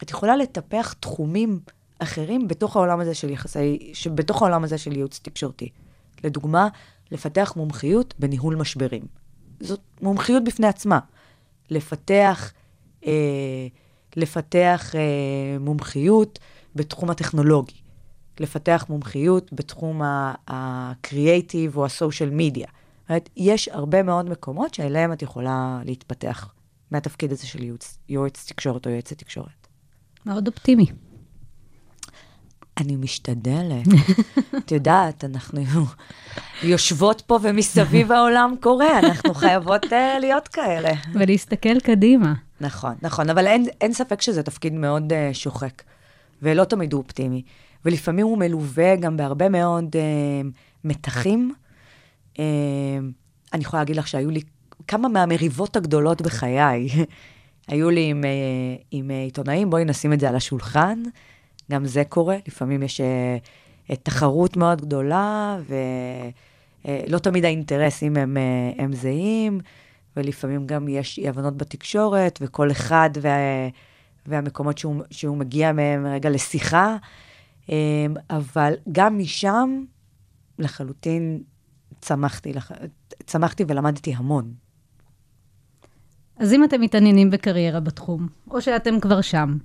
את 0.03 0.11
יכולה 0.11 0.35
לטפח 0.35 0.93
תחומים 0.93 1.59
אחרים 1.99 2.47
בתוך 2.47 2.75
העולם 2.75 2.99
הזה 2.99 3.13
של 3.13 3.29
יחסי, 3.29 3.93
בתוך 4.15 4.41
העולם 4.41 4.63
הזה 4.63 4.77
של 4.77 4.91
ייעוץ 4.91 5.19
תקשורתי. 5.23 5.69
לדוגמה, 6.23 6.67
לפתח 7.11 7.53
מומחיות 7.55 8.13
בניהול 8.19 8.55
משברים. 8.55 9.01
זאת 9.59 9.79
מומחיות 10.01 10.43
בפני 10.43 10.67
עצמה. 10.67 10.99
לפתח, 11.69 12.51
אה, 13.05 13.11
לפתח 14.15 14.95
אה, 14.95 15.59
מומחיות 15.59 16.39
בתחום 16.75 17.09
הטכנולוגי. 17.09 17.75
לפתח 18.39 18.85
מומחיות 18.89 19.53
בתחום 19.53 20.01
ה-creative 20.01 21.75
או 21.75 21.85
ה-social 21.85 22.39
media. 22.39 22.67
זאת 23.03 23.09
אומרת, 23.09 23.29
יש 23.37 23.67
הרבה 23.67 24.03
מאוד 24.03 24.29
מקומות 24.29 24.73
שאליהם 24.73 25.13
את 25.13 25.21
יכולה 25.21 25.79
להתפתח 25.85 26.53
מהתפקיד 26.91 27.31
הזה 27.31 27.47
של 27.47 27.63
יועץ, 27.63 27.97
יועץ 28.09 28.45
תקשורת 28.47 28.85
או 28.87 28.91
יועצת 28.91 29.17
תקשורת. 29.17 29.67
מאוד 30.25 30.47
אופטימי. 30.47 30.85
אני 32.77 32.95
משתדלת. 32.95 33.87
את 34.57 34.71
יודעת, 34.71 35.23
אנחנו 35.23 35.61
יושבות 36.63 37.21
פה 37.21 37.39
ומסביב 37.41 38.11
העולם 38.11 38.55
קורה, 38.59 38.99
אנחנו 38.99 39.33
חייבות 39.33 39.83
uh, 39.83 40.19
להיות 40.19 40.47
כאלה. 40.47 40.91
ולהסתכל 41.13 41.79
קדימה. 41.79 42.33
נכון, 42.61 42.93
נכון, 43.01 43.29
אבל 43.29 43.47
אין, 43.47 43.65
אין 43.81 43.93
ספק 43.93 44.21
שזה 44.21 44.43
תפקיד 44.43 44.73
מאוד 44.73 45.13
uh, 45.13 45.33
שוחק, 45.33 45.83
ולא 46.41 46.63
תמיד 46.63 46.93
הוא 46.93 47.01
אופטימי. 47.01 47.41
ולפעמים 47.85 48.25
הוא 48.25 48.37
מלווה 48.37 48.95
גם 48.95 49.17
בהרבה 49.17 49.49
מאוד 49.49 49.95
uh, 49.95 50.47
מתחים. 50.83 51.53
Uh, 52.33 52.39
אני 53.53 53.61
יכולה 53.61 53.81
להגיד 53.81 53.95
לך 53.95 54.07
שהיו 54.07 54.29
לי 54.29 54.41
כמה 54.87 55.07
מהמריבות 55.07 55.75
הגדולות 55.75 56.21
בחיי. 56.21 56.89
היו 57.67 57.89
לי 57.89 58.09
עם, 58.09 58.23
uh, 58.23 58.83
עם 58.91 59.09
uh, 59.09 59.13
עיתונאים, 59.13 59.69
בואי 59.69 59.85
נשים 59.85 60.13
את 60.13 60.19
זה 60.19 60.29
על 60.29 60.35
השולחן. 60.35 61.03
גם 61.71 61.85
זה 61.85 62.03
קורה, 62.09 62.37
לפעמים 62.47 62.83
יש 62.83 63.01
תחרות 64.03 64.57
מאוד 64.57 64.81
גדולה, 64.81 65.57
ולא 66.85 67.17
תמיד 67.17 67.45
האינטרסים 67.45 68.17
הם, 68.17 68.37
הם 68.77 68.93
זהים, 68.93 69.59
ולפעמים 70.17 70.67
גם 70.67 70.87
יש 70.87 71.19
אי-הבנות 71.19 71.57
בתקשורת, 71.57 72.39
וכל 72.41 72.71
אחד 72.71 73.09
וה, 73.21 73.37
והמקומות 74.25 74.77
שהוא, 74.77 75.03
שהוא 75.11 75.37
מגיע 75.37 75.71
מהם 75.71 76.05
רגע 76.05 76.29
לשיחה, 76.29 76.97
אבל 78.29 78.73
גם 78.91 79.17
משם 79.17 79.83
לחלוטין 80.59 81.43
צמחתי, 82.03 82.53
לח... 82.53 82.71
צמחתי 83.25 83.63
ולמדתי 83.67 84.13
המון. 84.13 84.53
אז 86.37 86.53
אם 86.53 86.63
אתם 86.63 86.81
מתעניינים 86.81 87.29
בקריירה 87.29 87.79
בתחום, 87.79 88.27
או 88.51 88.61
שאתם 88.61 88.99
כבר 88.99 89.21
שם, 89.21 89.57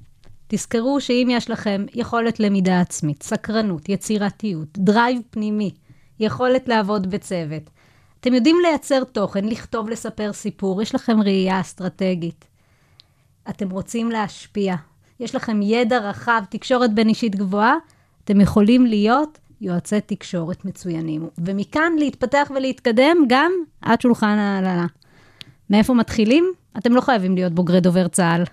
תזכרו 0.49 1.01
שאם 1.01 1.28
יש 1.30 1.51
לכם 1.51 1.86
יכולת 1.95 2.41
למידה 2.41 2.80
עצמית, 2.80 3.22
סקרנות, 3.22 3.89
יצירתיות, 3.89 4.78
drive 4.78 5.22
פנימי, 5.30 5.70
יכולת 6.20 6.68
לעבוד 6.68 7.11
בצוות, 7.11 7.62
אתם 8.20 8.34
יודעים 8.34 8.57
לייצר 8.62 9.05
תוכן, 9.05 9.45
לכתוב, 9.45 9.89
לספר 9.89 10.32
סיפור, 10.32 10.82
יש 10.82 10.95
לכם 10.95 11.20
ראייה 11.20 11.61
אסטרטגית, 11.61 12.45
אתם 13.49 13.70
רוצים 13.70 14.11
להשפיע, 14.11 14.74
יש 15.20 15.34
לכם 15.34 15.62
ידע 15.62 15.99
רחב, 15.99 16.43
תקשורת 16.51 16.95
בין 16.95 17.09
אישית 17.09 17.36
גבוהה, 17.36 17.74
אתם 18.24 18.41
יכולים 18.41 18.86
להיות 18.86 19.39
יועצי 19.61 20.00
תקשורת 20.00 20.64
מצוינים. 20.64 21.28
ומכאן 21.38 21.92
להתפתח 21.98 22.50
ולהתקדם 22.54 23.16
גם 23.28 23.52
עד 23.82 24.00
שולחן 24.00 24.38
ההעללה. 24.38 24.86
מאיפה 25.70 25.94
מתחילים? 25.94 26.52
אתם 26.78 26.94
לא 26.94 27.00
חייבים 27.00 27.34
להיות 27.34 27.52
בוגרי 27.52 27.80
דובר 27.80 28.09
צה"ל. 28.09 28.44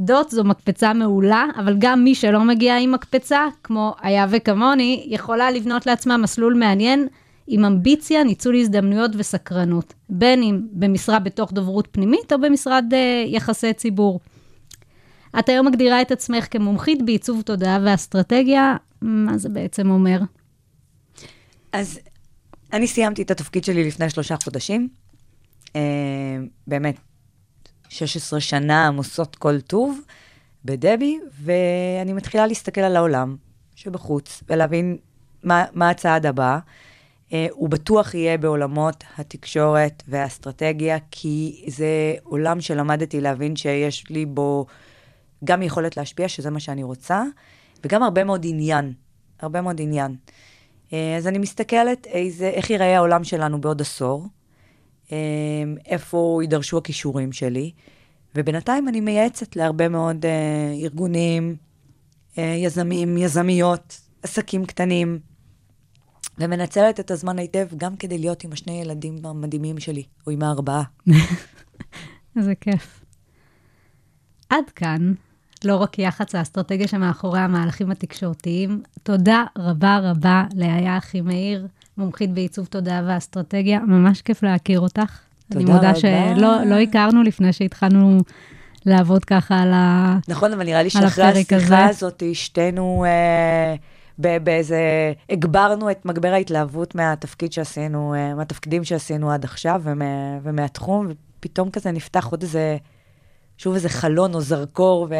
דוט 0.00 0.30
זו 0.30 0.44
מקפצה 0.44 0.92
מעולה, 0.92 1.44
אבל 1.58 1.76
גם 1.78 2.04
מי 2.04 2.14
שלא 2.14 2.44
מגיע 2.44 2.78
עם 2.78 2.92
מקפצה, 2.92 3.46
כמו 3.64 3.94
היה 4.00 4.26
וכמוני, 4.30 5.06
יכולה 5.08 5.50
לבנות 5.50 5.86
לעצמה 5.86 6.16
מסלול 6.16 6.54
מעניין 6.54 7.08
עם 7.46 7.64
אמביציה, 7.64 8.24
ניצול 8.24 8.56
הזדמנויות 8.56 9.10
וסקרנות, 9.14 9.94
בין 10.08 10.42
אם 10.42 10.60
במשרה 10.72 11.18
בתוך 11.18 11.52
דוברות 11.52 11.88
פנימית 11.92 12.32
או 12.32 12.40
במשרד 12.40 12.84
uh, 12.92 13.28
יחסי 13.28 13.72
ציבור. 13.72 14.20
את 15.38 15.48
היום 15.48 15.66
מגדירה 15.66 16.02
את 16.02 16.10
עצמך 16.10 16.46
כמומחית 16.50 17.04
בעיצוב 17.04 17.42
תודעה 17.42 17.78
ואסטרטגיה, 17.84 18.76
מה 19.02 19.38
זה 19.38 19.48
בעצם 19.48 19.90
אומר? 19.90 20.18
אז 21.72 21.98
אני 22.72 22.86
סיימתי 22.86 23.22
את 23.22 23.30
התפקיד 23.30 23.64
שלי 23.64 23.84
לפני 23.84 24.10
שלושה 24.10 24.36
חודשים. 24.44 24.88
Uh, 25.66 25.70
באמת, 26.66 26.96
16 27.88 28.40
שנה 28.40 28.86
עמוסות 28.86 29.36
כל 29.36 29.60
טוב 29.60 30.00
בדבי, 30.64 31.18
ואני 31.42 32.12
מתחילה 32.12 32.46
להסתכל 32.46 32.80
על 32.80 32.96
העולם 32.96 33.36
שבחוץ, 33.74 34.42
ולהבין 34.48 34.96
מה, 35.42 35.64
מה 35.72 35.90
הצעד 35.90 36.26
הבא. 36.26 36.58
Uh, 37.28 37.32
הוא 37.50 37.68
בטוח 37.68 38.14
יהיה 38.14 38.38
בעולמות 38.38 39.04
התקשורת 39.18 40.02
והאסטרטגיה, 40.08 40.98
כי 41.10 41.64
זה 41.68 42.14
עולם 42.22 42.60
שלמדתי 42.60 43.20
להבין 43.20 43.56
שיש 43.56 44.10
לי 44.10 44.26
בו 44.26 44.66
גם 45.44 45.62
יכולת 45.62 45.96
להשפיע, 45.96 46.28
שזה 46.28 46.50
מה 46.50 46.60
שאני 46.60 46.82
רוצה, 46.82 47.22
וגם 47.84 48.02
הרבה 48.02 48.24
מאוד 48.24 48.46
עניין, 48.48 48.92
הרבה 49.40 49.60
מאוד 49.60 49.80
עניין. 49.80 50.16
Uh, 50.88 50.92
אז 51.18 51.26
אני 51.26 51.38
מסתכלת 51.38 52.06
איזה, 52.06 52.48
איך 52.48 52.70
ייראה 52.70 52.96
העולם 52.96 53.24
שלנו 53.24 53.60
בעוד 53.60 53.80
עשור, 53.80 54.26
uh, 55.06 55.10
איפה 55.86 56.38
יידרשו 56.42 56.78
הכישורים 56.78 57.32
שלי, 57.32 57.70
ובינתיים 58.34 58.88
אני 58.88 59.00
מייעצת 59.00 59.56
להרבה 59.56 59.88
מאוד 59.88 60.24
uh, 60.24 60.28
ארגונים, 60.82 61.56
uh, 62.34 62.40
יזמים, 62.40 63.16
יזמיות, 63.16 64.00
עסקים 64.22 64.66
קטנים, 64.66 65.18
ומנצלת 66.38 67.00
את 67.00 67.10
הזמן 67.10 67.38
היטב 67.38 67.68
גם 67.76 67.96
כדי 67.96 68.18
להיות 68.18 68.44
עם 68.44 68.52
השני 68.52 68.80
ילדים 68.80 69.16
המדהימים 69.24 69.78
שלי, 69.78 70.02
או 70.26 70.32
עם 70.32 70.42
הארבעה. 70.42 70.82
איזה 72.36 72.54
כיף. 72.54 73.04
עד 74.50 74.70
כאן, 74.74 75.14
לא 75.64 75.76
רק 75.76 75.98
יח"צ 75.98 76.34
האסטרטגיה 76.34 76.88
שמאחורי 76.88 77.40
המהלכים 77.40 77.90
התקשורתיים. 77.90 78.82
תודה 79.02 79.44
רבה 79.58 79.98
רבה 80.02 80.44
לאיה 80.54 80.98
אחימאיר, 80.98 81.66
מומחית 81.98 82.34
בעיצוב 82.34 82.66
תודעה 82.66 83.02
ואסטרטגיה. 83.06 83.80
ממש 83.80 84.22
כיף 84.22 84.42
להכיר 84.42 84.80
אותך. 84.80 85.18
תודה 85.48 85.64
אני 85.64 85.72
מודה 85.72 85.90
רבה. 85.90 86.00
שלא 86.00 86.64
לא 86.64 86.74
הכרנו 86.74 87.22
לפני 87.22 87.52
שהתחלנו 87.52 88.20
לעבוד 88.86 89.24
ככה 89.24 89.58
על 89.58 89.72
ה... 89.72 90.18
נכון, 90.28 90.52
אבל 90.52 90.64
נראה 90.64 90.82
לי 90.82 90.90
שאחרי 90.90 91.24
הפרק. 91.24 91.52
השיחה 91.52 91.88
הזאת, 91.88 92.22
שתינו 92.32 93.04
אה, 94.18 94.38
באיזה... 94.38 95.12
הגברנו 95.30 95.90
את 95.90 96.06
מגבר 96.06 96.28
ההתלהבות 96.28 96.94
מהתפקיד 96.94 97.52
שעשינו, 97.52 98.14
אה, 98.14 98.34
מהתפקידים 98.34 98.84
שעשינו 98.84 99.30
עד 99.30 99.44
עכשיו 99.44 99.80
ומה, 99.84 100.04
ומהתחום, 100.42 101.08
ופתאום 101.38 101.70
כזה 101.70 101.90
נפתח 101.90 102.26
עוד 102.30 102.42
איזה... 102.42 102.76
שוב 103.58 103.74
איזה 103.74 103.88
חלון 103.88 104.34
או 104.34 104.40
זרקור, 104.40 105.06
ו... 105.10 105.14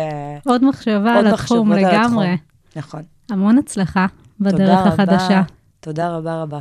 עוד 0.47 0.64
מחשבה 0.64 1.16
עוד 1.16 1.26
על 1.26 1.34
התחום 1.34 1.70
מחשבות 1.72 1.93
על 1.93 2.01
לגמרי. 2.01 2.26
התחום. 2.32 2.47
נכון. 2.76 3.03
המון 3.30 3.59
הצלחה 3.59 4.07
תודה 4.39 4.57
בדרך 4.57 4.78
רבה. 4.78 4.89
החדשה. 4.89 5.43
תודה 5.80 6.09
רבה 6.16 6.43
רבה. 6.43 6.59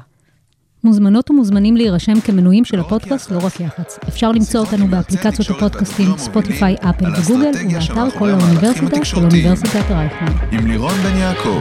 מוזמנות 0.83 1.31
ומוזמנים 1.31 1.77
להירשם 1.77 2.19
כמנויים 2.19 2.65
של 2.65 2.79
הפודקאסט, 2.79 3.31
לא 3.31 3.37
יח"צ. 3.37 3.45
רק 3.45 3.59
יח"צ. 3.59 3.99
אפשר 4.07 4.31
למצוא 4.31 4.59
אותנו 4.59 4.87
באפליקציות 4.87 5.49
הפודקאסטים 5.49 6.17
ספוטיפיי, 6.17 6.75
אפל 6.89 7.05
וגוגל, 7.19 7.51
ובאתר 7.65 8.19
כל 8.19 8.29
האוניברסיטה 8.29 9.05
של. 9.05 9.17
אוניברסיטת 9.17 9.91
רייכמן. 9.91 10.31
עם 10.51 10.67
לירון 10.67 10.93
בן 10.93 11.17
יעקב. 11.17 11.59